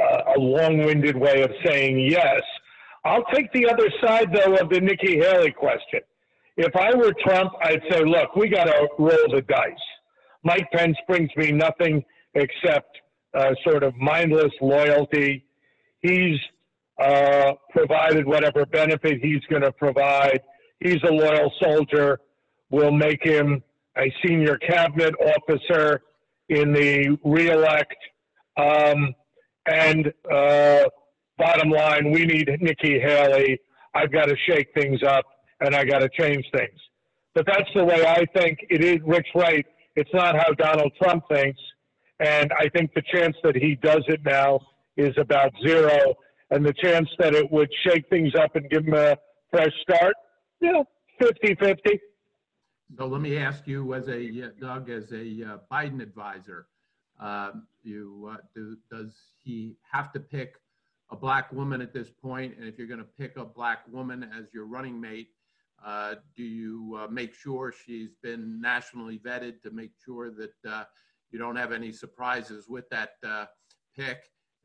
[0.00, 2.42] a long winded way of saying yes.
[3.04, 6.00] I'll take the other side, though, of the Nikki Haley question.
[6.56, 9.72] If I were Trump, I'd say, look, we got to roll the dice.
[10.44, 12.98] Mike Pence brings me nothing except
[13.34, 15.44] uh, sort of mindless loyalty.
[16.00, 16.38] He's
[17.02, 20.40] uh, provided whatever benefit he's going to provide.
[20.78, 22.20] He's a loyal soldier.
[22.70, 23.62] We'll make him
[23.96, 26.02] a senior cabinet officer
[26.48, 27.96] in the reelect.
[28.56, 29.14] Um,
[29.66, 30.84] and uh,
[31.36, 33.58] bottom line, we need Nikki Haley.
[33.94, 35.24] I've got to shake things up
[35.64, 36.78] and I got to change things.
[37.34, 38.98] But that's the way I think it is.
[39.04, 39.66] Rick's right.
[39.96, 41.60] It's not how Donald Trump thinks.
[42.20, 44.60] And I think the chance that he does it now
[44.96, 46.14] is about zero.
[46.50, 49.16] And the chance that it would shake things up and give him a
[49.50, 50.14] fresh start,
[50.60, 50.84] you know,
[51.20, 52.00] 50 50.
[52.96, 56.66] So let me ask you, as a uh, Doug, as a uh, Biden advisor,
[57.20, 60.54] uh, you uh, do, does he have to pick
[61.10, 62.56] a black woman at this point?
[62.56, 65.30] And if you're going to pick a black woman as your running mate,
[65.84, 70.84] uh, do you uh, make sure she's been nationally vetted to make sure that uh,
[71.30, 73.44] you don't have any surprises with that uh,
[73.96, 74.18] pick?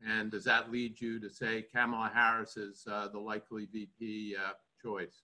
[0.06, 4.34] And does that lead you to say Kamala Harris is uh, the likely VP
[4.82, 5.22] choice?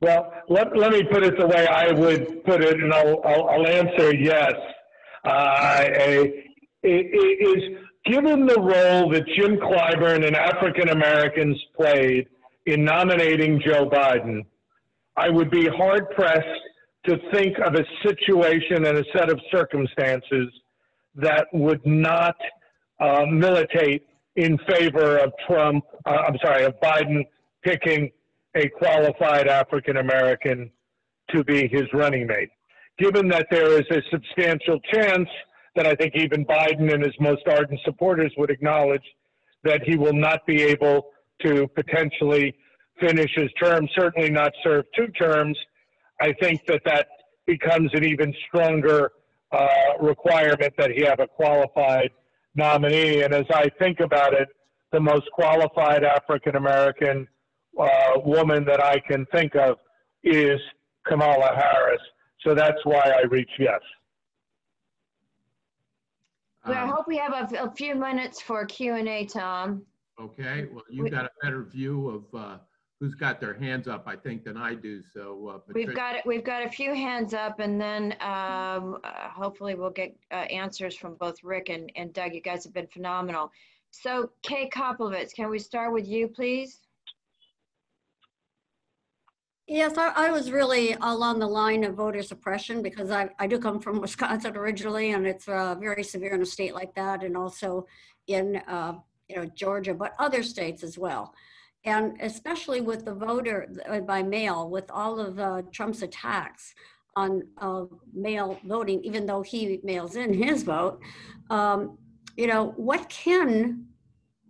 [0.00, 3.48] Well, let, let me put it the way I would put it, and I'll, I'll,
[3.48, 4.54] I'll answer yes.
[6.82, 12.26] it is given the role that Jim Clyburn and African Americans played
[12.66, 14.44] in nominating Joe Biden,
[15.16, 16.46] I would be hard pressed
[17.06, 20.48] to think of a situation and a set of circumstances
[21.14, 22.36] that would not
[23.00, 24.06] uh, militate
[24.36, 27.24] in favor of Trump, uh, I'm sorry, of Biden
[27.62, 28.10] picking
[28.54, 30.70] a qualified African American
[31.30, 32.50] to be his running mate.
[32.98, 35.28] Given that there is a substantial chance
[35.74, 39.04] that I think even Biden and his most ardent supporters would acknowledge
[39.64, 41.08] that he will not be able
[41.44, 42.54] to potentially
[43.00, 45.58] finish his term, certainly not serve two terms,
[46.20, 47.08] I think that that
[47.46, 49.12] becomes an even stronger
[49.52, 49.68] uh,
[50.00, 52.10] requirement that he have a qualified
[52.54, 53.22] nominee.
[53.22, 54.48] And as I think about it,
[54.92, 57.26] the most qualified African American
[57.78, 59.76] uh, woman that I can think of
[60.22, 60.60] is
[61.06, 62.02] Kamala Harris.
[62.44, 63.80] So that's why I reach yes.
[66.66, 69.82] Well, I Um, hope we have a, a few minutes for Q and A, Tom.
[70.20, 72.58] Okay, well, you've got a better view of uh,
[73.00, 75.48] who's got their hands up, I think, than I do, so.
[75.48, 79.88] uh, We've got, we've got a few hands up and then um, uh, hopefully we'll
[79.90, 82.34] get uh, answers from both Rick and, and Doug.
[82.34, 83.50] You guys have been phenomenal.
[83.90, 86.80] So Kay Koplovitz, can we start with you, please?
[89.66, 93.58] Yes, I, I was really along the line of voter suppression because I, I do
[93.58, 97.34] come from Wisconsin originally and it's uh, very severe in a state like that and
[97.34, 97.86] also
[98.26, 98.94] in, uh,
[99.28, 101.32] you know, Georgia, but other states as well.
[101.84, 106.74] And especially with the voter uh, by mail, with all of uh, Trump's attacks
[107.16, 111.00] on uh, mail voting, even though he mails in his vote,
[111.48, 111.98] um,
[112.36, 113.86] you know, what can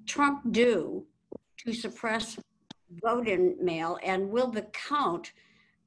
[0.06, 1.06] Trump do
[1.58, 2.38] to suppress
[3.02, 3.98] vote in mail?
[4.02, 5.32] And will the count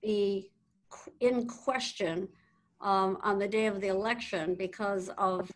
[0.02, 0.52] be
[1.20, 2.28] in question
[2.82, 5.52] um, on the day of the election because of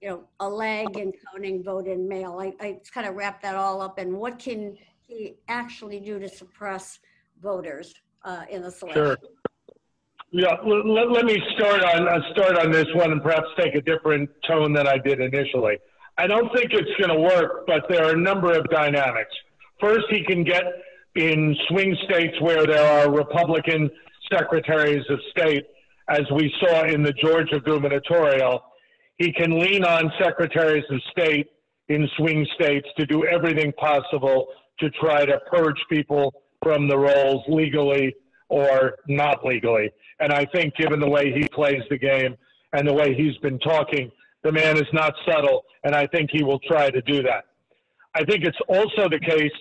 [0.00, 2.38] you know a lag in counting vote in mail?
[2.40, 3.98] I, I kind of wrap that all up.
[3.98, 4.76] And what can
[5.12, 6.98] he actually do to suppress
[7.40, 7.94] voters
[8.24, 9.18] uh, in the selection Sure.
[10.34, 13.74] Yeah, let, let, let me start on uh, start on this one and perhaps take
[13.74, 15.76] a different tone than I did initially.
[16.16, 19.30] I don't think it's going to work, but there are a number of dynamics.
[19.78, 20.62] First, he can get
[21.16, 23.90] in swing states where there are Republican
[24.30, 25.64] secretaries of state,
[26.08, 28.62] as we saw in the Georgia gubernatorial.
[29.18, 31.48] He can lean on secretaries of state
[31.88, 34.46] in swing states to do everything possible
[34.82, 38.14] to try to purge people from the rolls legally
[38.48, 39.90] or not legally.
[40.20, 42.36] And I think, given the way he plays the game
[42.72, 44.10] and the way he's been talking,
[44.42, 47.44] the man is not subtle, and I think he will try to do that.
[48.14, 49.52] I think it's also the case,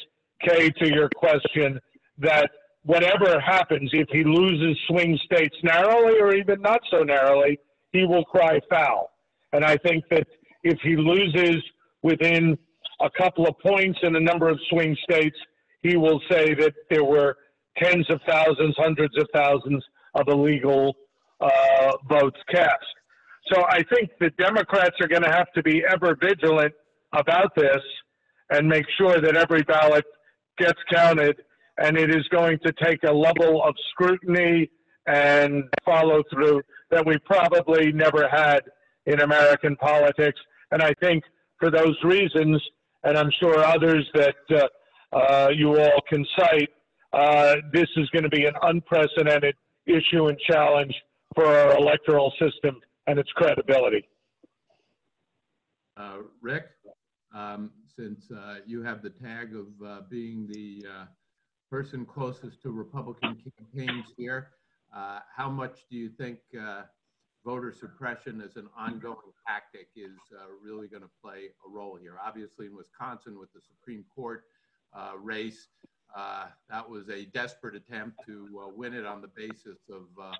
[0.45, 1.79] Kay, to your question,
[2.17, 2.51] that
[2.83, 7.59] whatever happens, if he loses swing states narrowly or even not so narrowly,
[7.91, 9.11] he will cry foul.
[9.53, 10.27] And I think that
[10.63, 11.63] if he loses
[12.01, 12.57] within
[13.03, 15.37] a couple of points in a number of swing states,
[15.81, 17.35] he will say that there were
[17.77, 19.83] tens of thousands, hundreds of thousands
[20.15, 20.95] of illegal
[21.39, 22.85] uh, votes cast.
[23.51, 26.73] So I think the Democrats are going to have to be ever vigilant
[27.13, 27.81] about this
[28.51, 30.05] and make sure that every ballot
[30.57, 31.37] gets counted.
[31.77, 34.69] And it is going to take a level of scrutiny
[35.07, 38.61] and follow through that we probably never had
[39.07, 40.39] in American politics.
[40.71, 41.23] And I think
[41.59, 42.61] for those reasons,
[43.03, 46.69] and I'm sure others that uh, uh, you all can cite,
[47.13, 50.93] uh, this is going to be an unprecedented issue and challenge
[51.35, 54.07] for our electoral system and its credibility.
[55.97, 56.65] Uh, Rick,
[57.35, 58.21] um, since
[58.65, 60.85] you have the tag of being the
[61.69, 64.49] person closest to Republican campaigns here,
[65.35, 66.39] how much do you think
[67.43, 69.17] voter suppression as an ongoing
[69.47, 72.15] tactic is uh, really going to play a role here?
[72.23, 74.43] Obviously, in Wisconsin with the Supreme Court
[74.93, 75.67] uh, race,
[76.15, 80.31] uh, that was a desperate attempt to uh, win it on the basis of uh,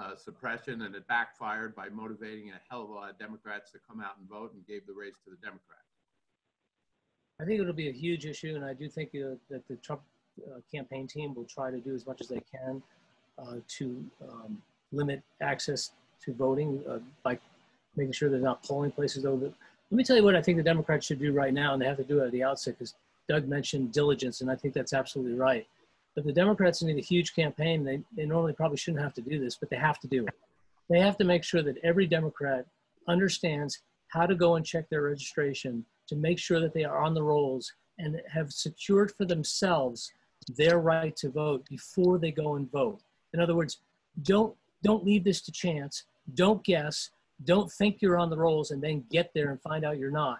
[0.00, 3.78] uh, suppression, and it backfired by motivating a hell of a lot of Democrats to
[3.88, 5.82] come out and vote and gave the race to the Democrats.
[7.40, 10.02] I think it'll be a huge issue, and I do think that the Trump
[10.72, 12.82] campaign team will try to do as much as they can
[13.68, 14.62] to um,
[14.92, 15.90] limit access
[16.24, 17.38] to voting uh, by
[17.96, 19.22] making sure they're not polling places.
[19.22, 19.52] Though, let
[19.90, 21.96] me tell you what I think the Democrats should do right now, and they have
[21.98, 22.94] to do it at the outset because
[23.28, 25.66] Doug mentioned diligence, and I think that's absolutely right.
[26.14, 27.84] But the Democrats need a huge campaign.
[27.84, 30.34] They, they normally probably shouldn't have to do this, but they have to do it.
[30.88, 32.66] They have to make sure that every Democrat
[33.08, 37.14] understands how to go and check their registration to make sure that they are on
[37.14, 40.12] the rolls and have secured for themselves
[40.56, 43.00] their right to vote before they go and vote.
[43.32, 43.78] In other words,
[44.22, 44.54] don't
[44.84, 46.04] don't leave this to chance.
[46.34, 47.10] Don't guess.
[47.44, 50.38] Don't think you're on the rolls and then get there and find out you're not.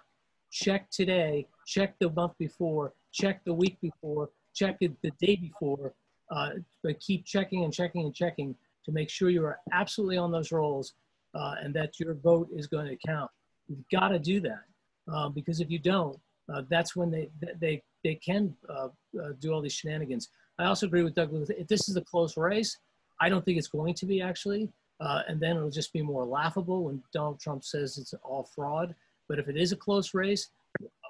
[0.51, 1.47] Check today.
[1.65, 2.93] Check the month before.
[3.11, 4.29] Check the week before.
[4.53, 5.93] Check it the day before.
[6.31, 6.51] Uh,
[6.83, 10.51] but keep checking and checking and checking to make sure you are absolutely on those
[10.51, 10.93] rolls
[11.33, 13.29] uh, and that your vote is going to count.
[13.67, 14.63] You've got to do that
[15.11, 16.17] uh, because if you don't,
[16.53, 17.29] uh, that's when they
[17.59, 18.89] they they can uh,
[19.19, 20.29] uh, do all these shenanigans.
[20.59, 21.31] I also agree with Doug.
[21.49, 22.77] If this is a close race,
[23.19, 26.25] I don't think it's going to be actually, uh, and then it'll just be more
[26.25, 28.95] laughable when Donald Trump says it's all fraud.
[29.27, 30.49] But if it is a close race,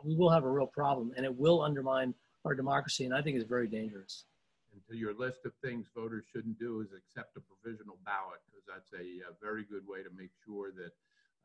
[0.03, 2.13] we will have a real problem, and it will undermine
[2.45, 4.25] our democracy, and I think it's very dangerous.
[4.71, 8.65] And to your list of things voters shouldn't do is accept a provisional ballot because
[8.67, 10.93] that's a, a very good way to make sure that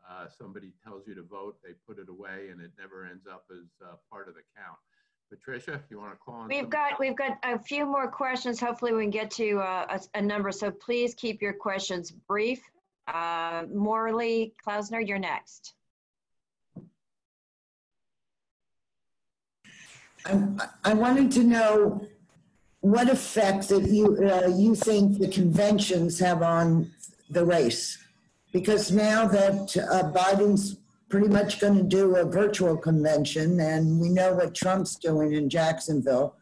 [0.08, 3.44] uh, somebody tells you to vote, they put it away, and it never ends up
[3.50, 4.78] as uh, part of the count.
[5.30, 6.48] Patricia, if you want to call on.
[6.48, 8.58] We've got, we've got a few more questions.
[8.58, 10.50] Hopefully we can get to uh, a, a number.
[10.50, 12.60] So please keep your questions brief.
[13.06, 15.74] Uh, Morley Klausner, you're next.
[20.26, 20.42] I,
[20.84, 22.04] I wanted to know
[22.80, 26.90] what effect that you, uh, you think the conventions have on
[27.30, 27.98] the race.
[28.52, 30.79] Because now that uh, Biden's
[31.10, 35.50] pretty much going to do a virtual convention and we know what Trump's doing in
[35.50, 36.36] Jacksonville,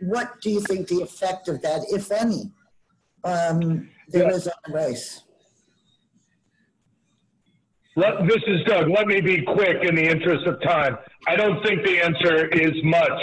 [0.00, 2.52] what do you think the effect of that, if any,
[3.24, 4.36] um, there Yeah.
[4.36, 5.24] is on the race?
[7.96, 8.88] Let, this is Doug.
[8.88, 10.96] Let me be quick in the interest of time.
[11.26, 13.20] I don't think the answer is much.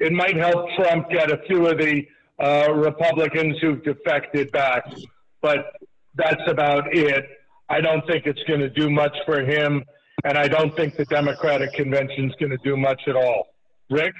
[0.00, 2.04] It might help Trump get a few of the
[2.40, 4.82] uh, Republicans who've defected back,
[5.40, 5.72] but
[6.16, 7.24] that's about it.
[7.68, 9.84] I don't think it's going to do much for him,
[10.24, 13.48] and I don't think the Democratic convention is going to do much at all.
[13.90, 14.14] Rick?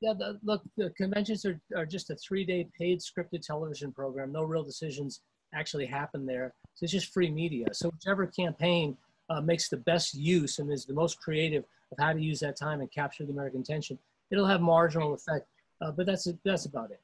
[0.00, 4.32] Yeah, the, look, the conventions are, are just a three-day paid scripted television program.
[4.32, 5.20] No real decisions
[5.54, 6.54] actually happen there.
[6.74, 7.66] So it's just free media.
[7.72, 8.96] So whichever campaign
[9.30, 12.56] uh, makes the best use and is the most creative of how to use that
[12.58, 13.98] time and capture the American attention,
[14.30, 15.46] it'll have marginal effect.
[15.80, 17.00] Uh, but that's that's about it.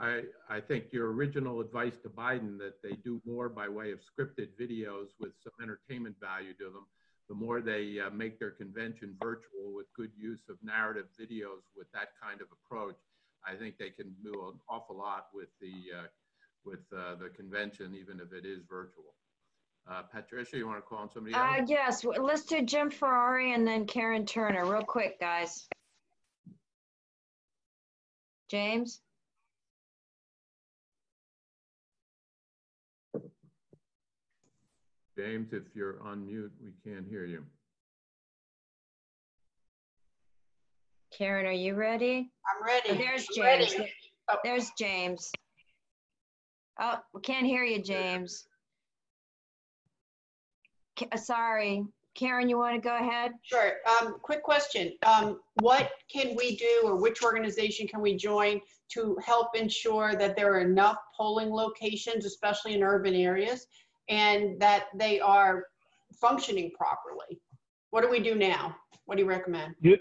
[0.00, 4.00] I, I think your original advice to Biden that they do more by way of
[4.00, 6.86] scripted videos with some entertainment value to them,
[7.28, 11.86] the more they uh, make their convention virtual with good use of narrative videos with
[11.92, 12.96] that kind of approach,
[13.46, 16.06] I think they can do an awful lot with the uh,
[16.64, 19.14] with uh, the convention, even if it is virtual.
[19.88, 21.68] Uh, Patricia, you want to call on somebody Uh, else?
[21.70, 25.68] yes, let's do Jim Ferrari and then Karen Turner, real quick, guys.
[28.48, 29.02] James?
[35.16, 37.44] James, if you're on mute, we can't hear you.
[41.16, 42.30] Karen, are you ready?
[42.48, 42.90] I'm ready.
[42.90, 43.66] Oh, There's I'm ready.
[43.66, 43.90] James.
[44.30, 44.36] Oh.
[44.42, 45.30] There's James.
[46.80, 48.46] Oh, we can't hear you, James.
[50.98, 51.84] Ka- uh, Sorry.
[52.16, 53.32] Karen, you want to go ahead?
[53.42, 53.74] Sure.
[54.00, 54.92] Um, quick question.
[55.04, 58.60] Um, what can we do or which organization can we join
[58.92, 63.66] to help ensure that there are enough polling locations, especially in urban areas,
[64.08, 65.64] and that they are
[66.20, 67.40] functioning properly?
[67.90, 68.76] What do we do now?
[69.06, 69.74] What do you recommend?
[69.80, 69.96] You,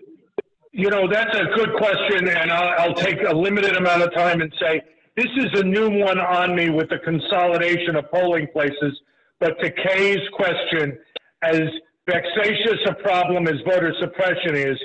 [0.72, 4.42] you know, that's a good question, and I'll, I'll take a limited amount of time
[4.42, 4.82] and say
[5.16, 9.00] this is a new one on me with the consolidation of polling places.
[9.40, 10.98] But to Kay's question,
[11.44, 11.62] as
[12.08, 14.78] vexatious a problem as voter suppression is,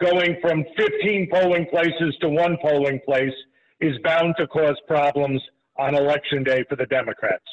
[0.00, 3.34] going from 15 polling places to one polling place
[3.80, 5.42] is bound to cause problems
[5.78, 7.44] on election day for the Democrats.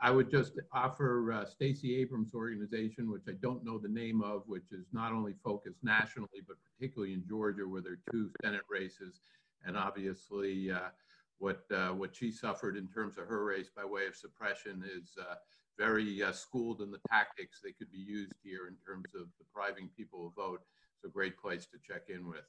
[0.00, 4.42] I, would just offer uh, Stacey Abrams' organization, which I don't know the name of,
[4.46, 8.62] which is not only focused nationally, but particularly in Georgia, where there are two Senate
[8.70, 9.20] races,
[9.64, 10.90] and obviously uh,
[11.38, 15.12] what uh, what she suffered in terms of her race by way of suppression is
[15.20, 15.34] uh,
[15.78, 19.88] very uh, schooled in the tactics that could be used here in terms of depriving
[19.96, 20.60] people of vote.
[20.96, 22.44] It's a great place to check in with.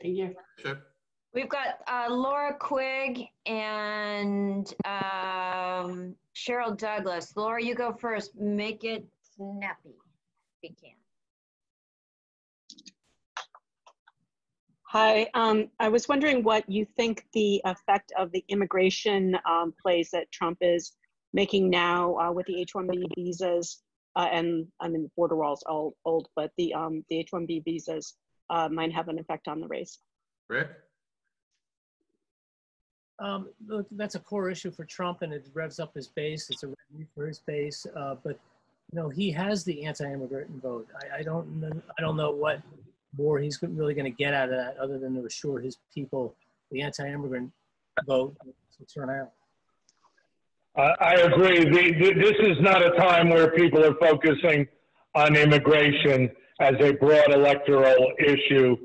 [0.00, 0.34] Thank you.
[0.56, 0.82] Bishop?
[1.34, 7.36] We've got uh, Laura Quigg and um, Cheryl Douglas.
[7.36, 8.34] Laura, you go first.
[8.34, 9.06] Make it
[9.36, 9.96] snappy
[10.62, 10.94] if you can.
[14.84, 20.08] Hi, um, I was wondering what you think the effect of the immigration um, plays
[20.12, 20.92] that Trump is
[21.34, 23.82] making now uh, with the H-1B visas,
[24.16, 28.14] uh, and I mean the border walls all old, but the um, the H-1B visas
[28.48, 29.98] uh, might have an effect on the race.
[30.48, 30.70] Rick?
[33.20, 36.50] Um, look, that's a core issue for Trump, and it revs up his base.
[36.50, 37.86] It's a revenue for his base.
[37.96, 38.38] Uh, but
[38.92, 40.86] you know, he has the anti-immigrant vote.
[41.02, 41.82] I, I don't know.
[41.98, 42.62] I don't know what
[43.16, 46.34] more he's really going to get out of that, other than to assure his people
[46.70, 47.50] the anti-immigrant
[48.06, 49.32] vote will turn out.
[50.76, 51.64] I agree.
[51.64, 54.68] The, the, this is not a time where people are focusing
[55.14, 58.76] on immigration as a broad electoral issue.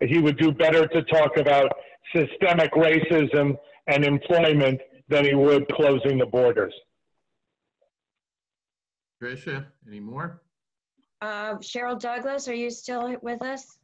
[0.00, 1.72] He would do better to talk about
[2.14, 3.56] systemic racism
[3.90, 6.72] and employment than he would closing the borders.
[9.20, 10.42] Tricia, any more?
[11.20, 13.78] Uh, Cheryl Douglas, are you still with us?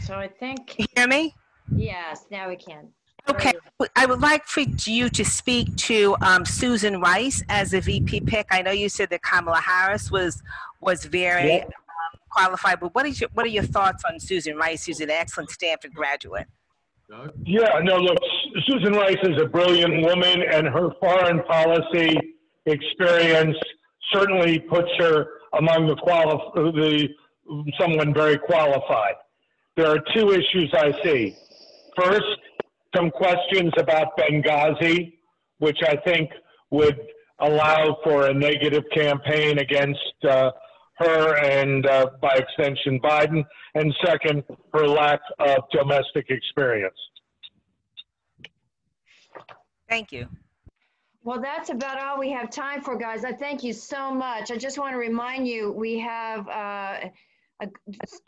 [0.00, 1.34] So I think, hear me?
[1.74, 2.88] yes, now we can.
[3.28, 3.54] Okay,
[3.96, 8.46] I would like for you to speak to um, Susan Rice as a VP pick.
[8.52, 10.44] I know you said that Kamala Harris was
[10.80, 11.64] was very Yeah.
[12.36, 15.50] Qualified, but what is your what are your thoughts on Susan Rice, who's an excellent
[15.50, 16.46] Stanford graduate?
[17.44, 18.18] Yeah, no, look,
[18.66, 22.16] Susan Rice is a brilliant woman, and her foreign policy
[22.66, 23.56] experience
[24.12, 25.26] certainly puts her
[25.58, 27.08] among the quali- the
[27.78, 29.14] someone very qualified.
[29.76, 31.36] There are two issues I see.
[31.96, 32.38] First,
[32.94, 35.14] some questions about Benghazi,
[35.58, 36.30] which I think
[36.70, 36.98] would
[37.40, 40.50] allow for a negative campaign against uh,
[40.98, 43.44] her and, uh, by extension, Biden.
[43.74, 46.96] And second, her lack of domestic experience.
[49.88, 50.26] Thank you.
[51.22, 53.24] Well, that's about all we have time for, guys.
[53.24, 54.50] I thank you so much.
[54.50, 57.08] I just want to remind you, we have uh,
[57.60, 57.68] a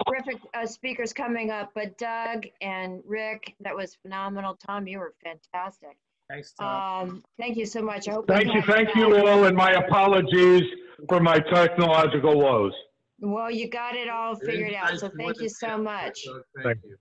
[0.06, 4.58] terrific uh, speakers coming up, but Doug and Rick, that was phenomenal.
[4.66, 5.96] Tom, you were fantastic.
[6.28, 7.08] Thanks, Tom.
[7.08, 8.08] Um, thank you so much.
[8.08, 10.64] I hope Thank you, thank you all, and my apologies
[11.08, 12.72] for my technological woes.
[13.20, 16.20] Well, you got it all figured out, so thank you so much.
[16.24, 16.96] So Thank Thank you.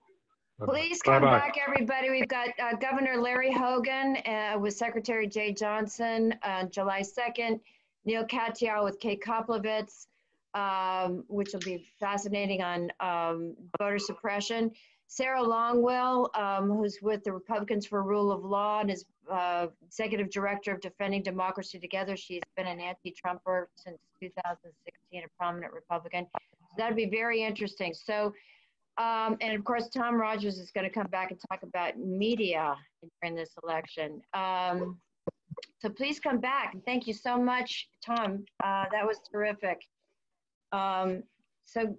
[0.65, 1.37] Please come Bye-bye.
[1.37, 2.09] back, everybody.
[2.09, 7.59] We've got uh, Governor Larry Hogan uh, with Secretary Jeh Johnson on July 2nd,
[8.05, 10.07] Neil Katyal with Kay Koplovitz,
[10.55, 14.71] um, which will be fascinating on um, voter suppression.
[15.07, 20.29] Sarah Longwell, um, who's with the Republicans for Rule of Law and is uh, Executive
[20.29, 22.17] Director of Defending Democracy Together.
[22.17, 26.27] She's been an anti-Trumper since 2016, a prominent Republican.
[26.33, 27.93] So that'd be very interesting.
[27.93, 28.33] So
[28.97, 32.75] um, and of course, Tom Rogers is going to come back and talk about media
[33.21, 34.21] during this election.
[34.33, 34.97] Um,
[35.79, 36.75] so please come back.
[36.85, 38.45] Thank you so much, Tom.
[38.63, 39.81] Uh, that was terrific.
[40.71, 41.23] Um,
[41.65, 41.95] so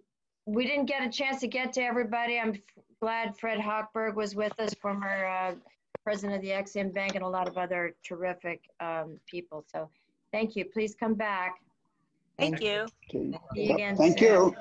[0.46, 2.38] we didn't get a chance to get to everybody.
[2.38, 2.54] I'm
[3.00, 5.54] glad Fred Hochberg was with us, former uh,
[6.02, 9.64] president of the Exim Bank, and a lot of other terrific um, people.
[9.72, 9.88] So
[10.32, 10.64] thank you.
[10.64, 11.56] Please come back.
[12.38, 12.86] Thank you.
[13.12, 13.38] Okay.
[13.54, 14.28] See you again Thank soon.
[14.28, 14.56] you.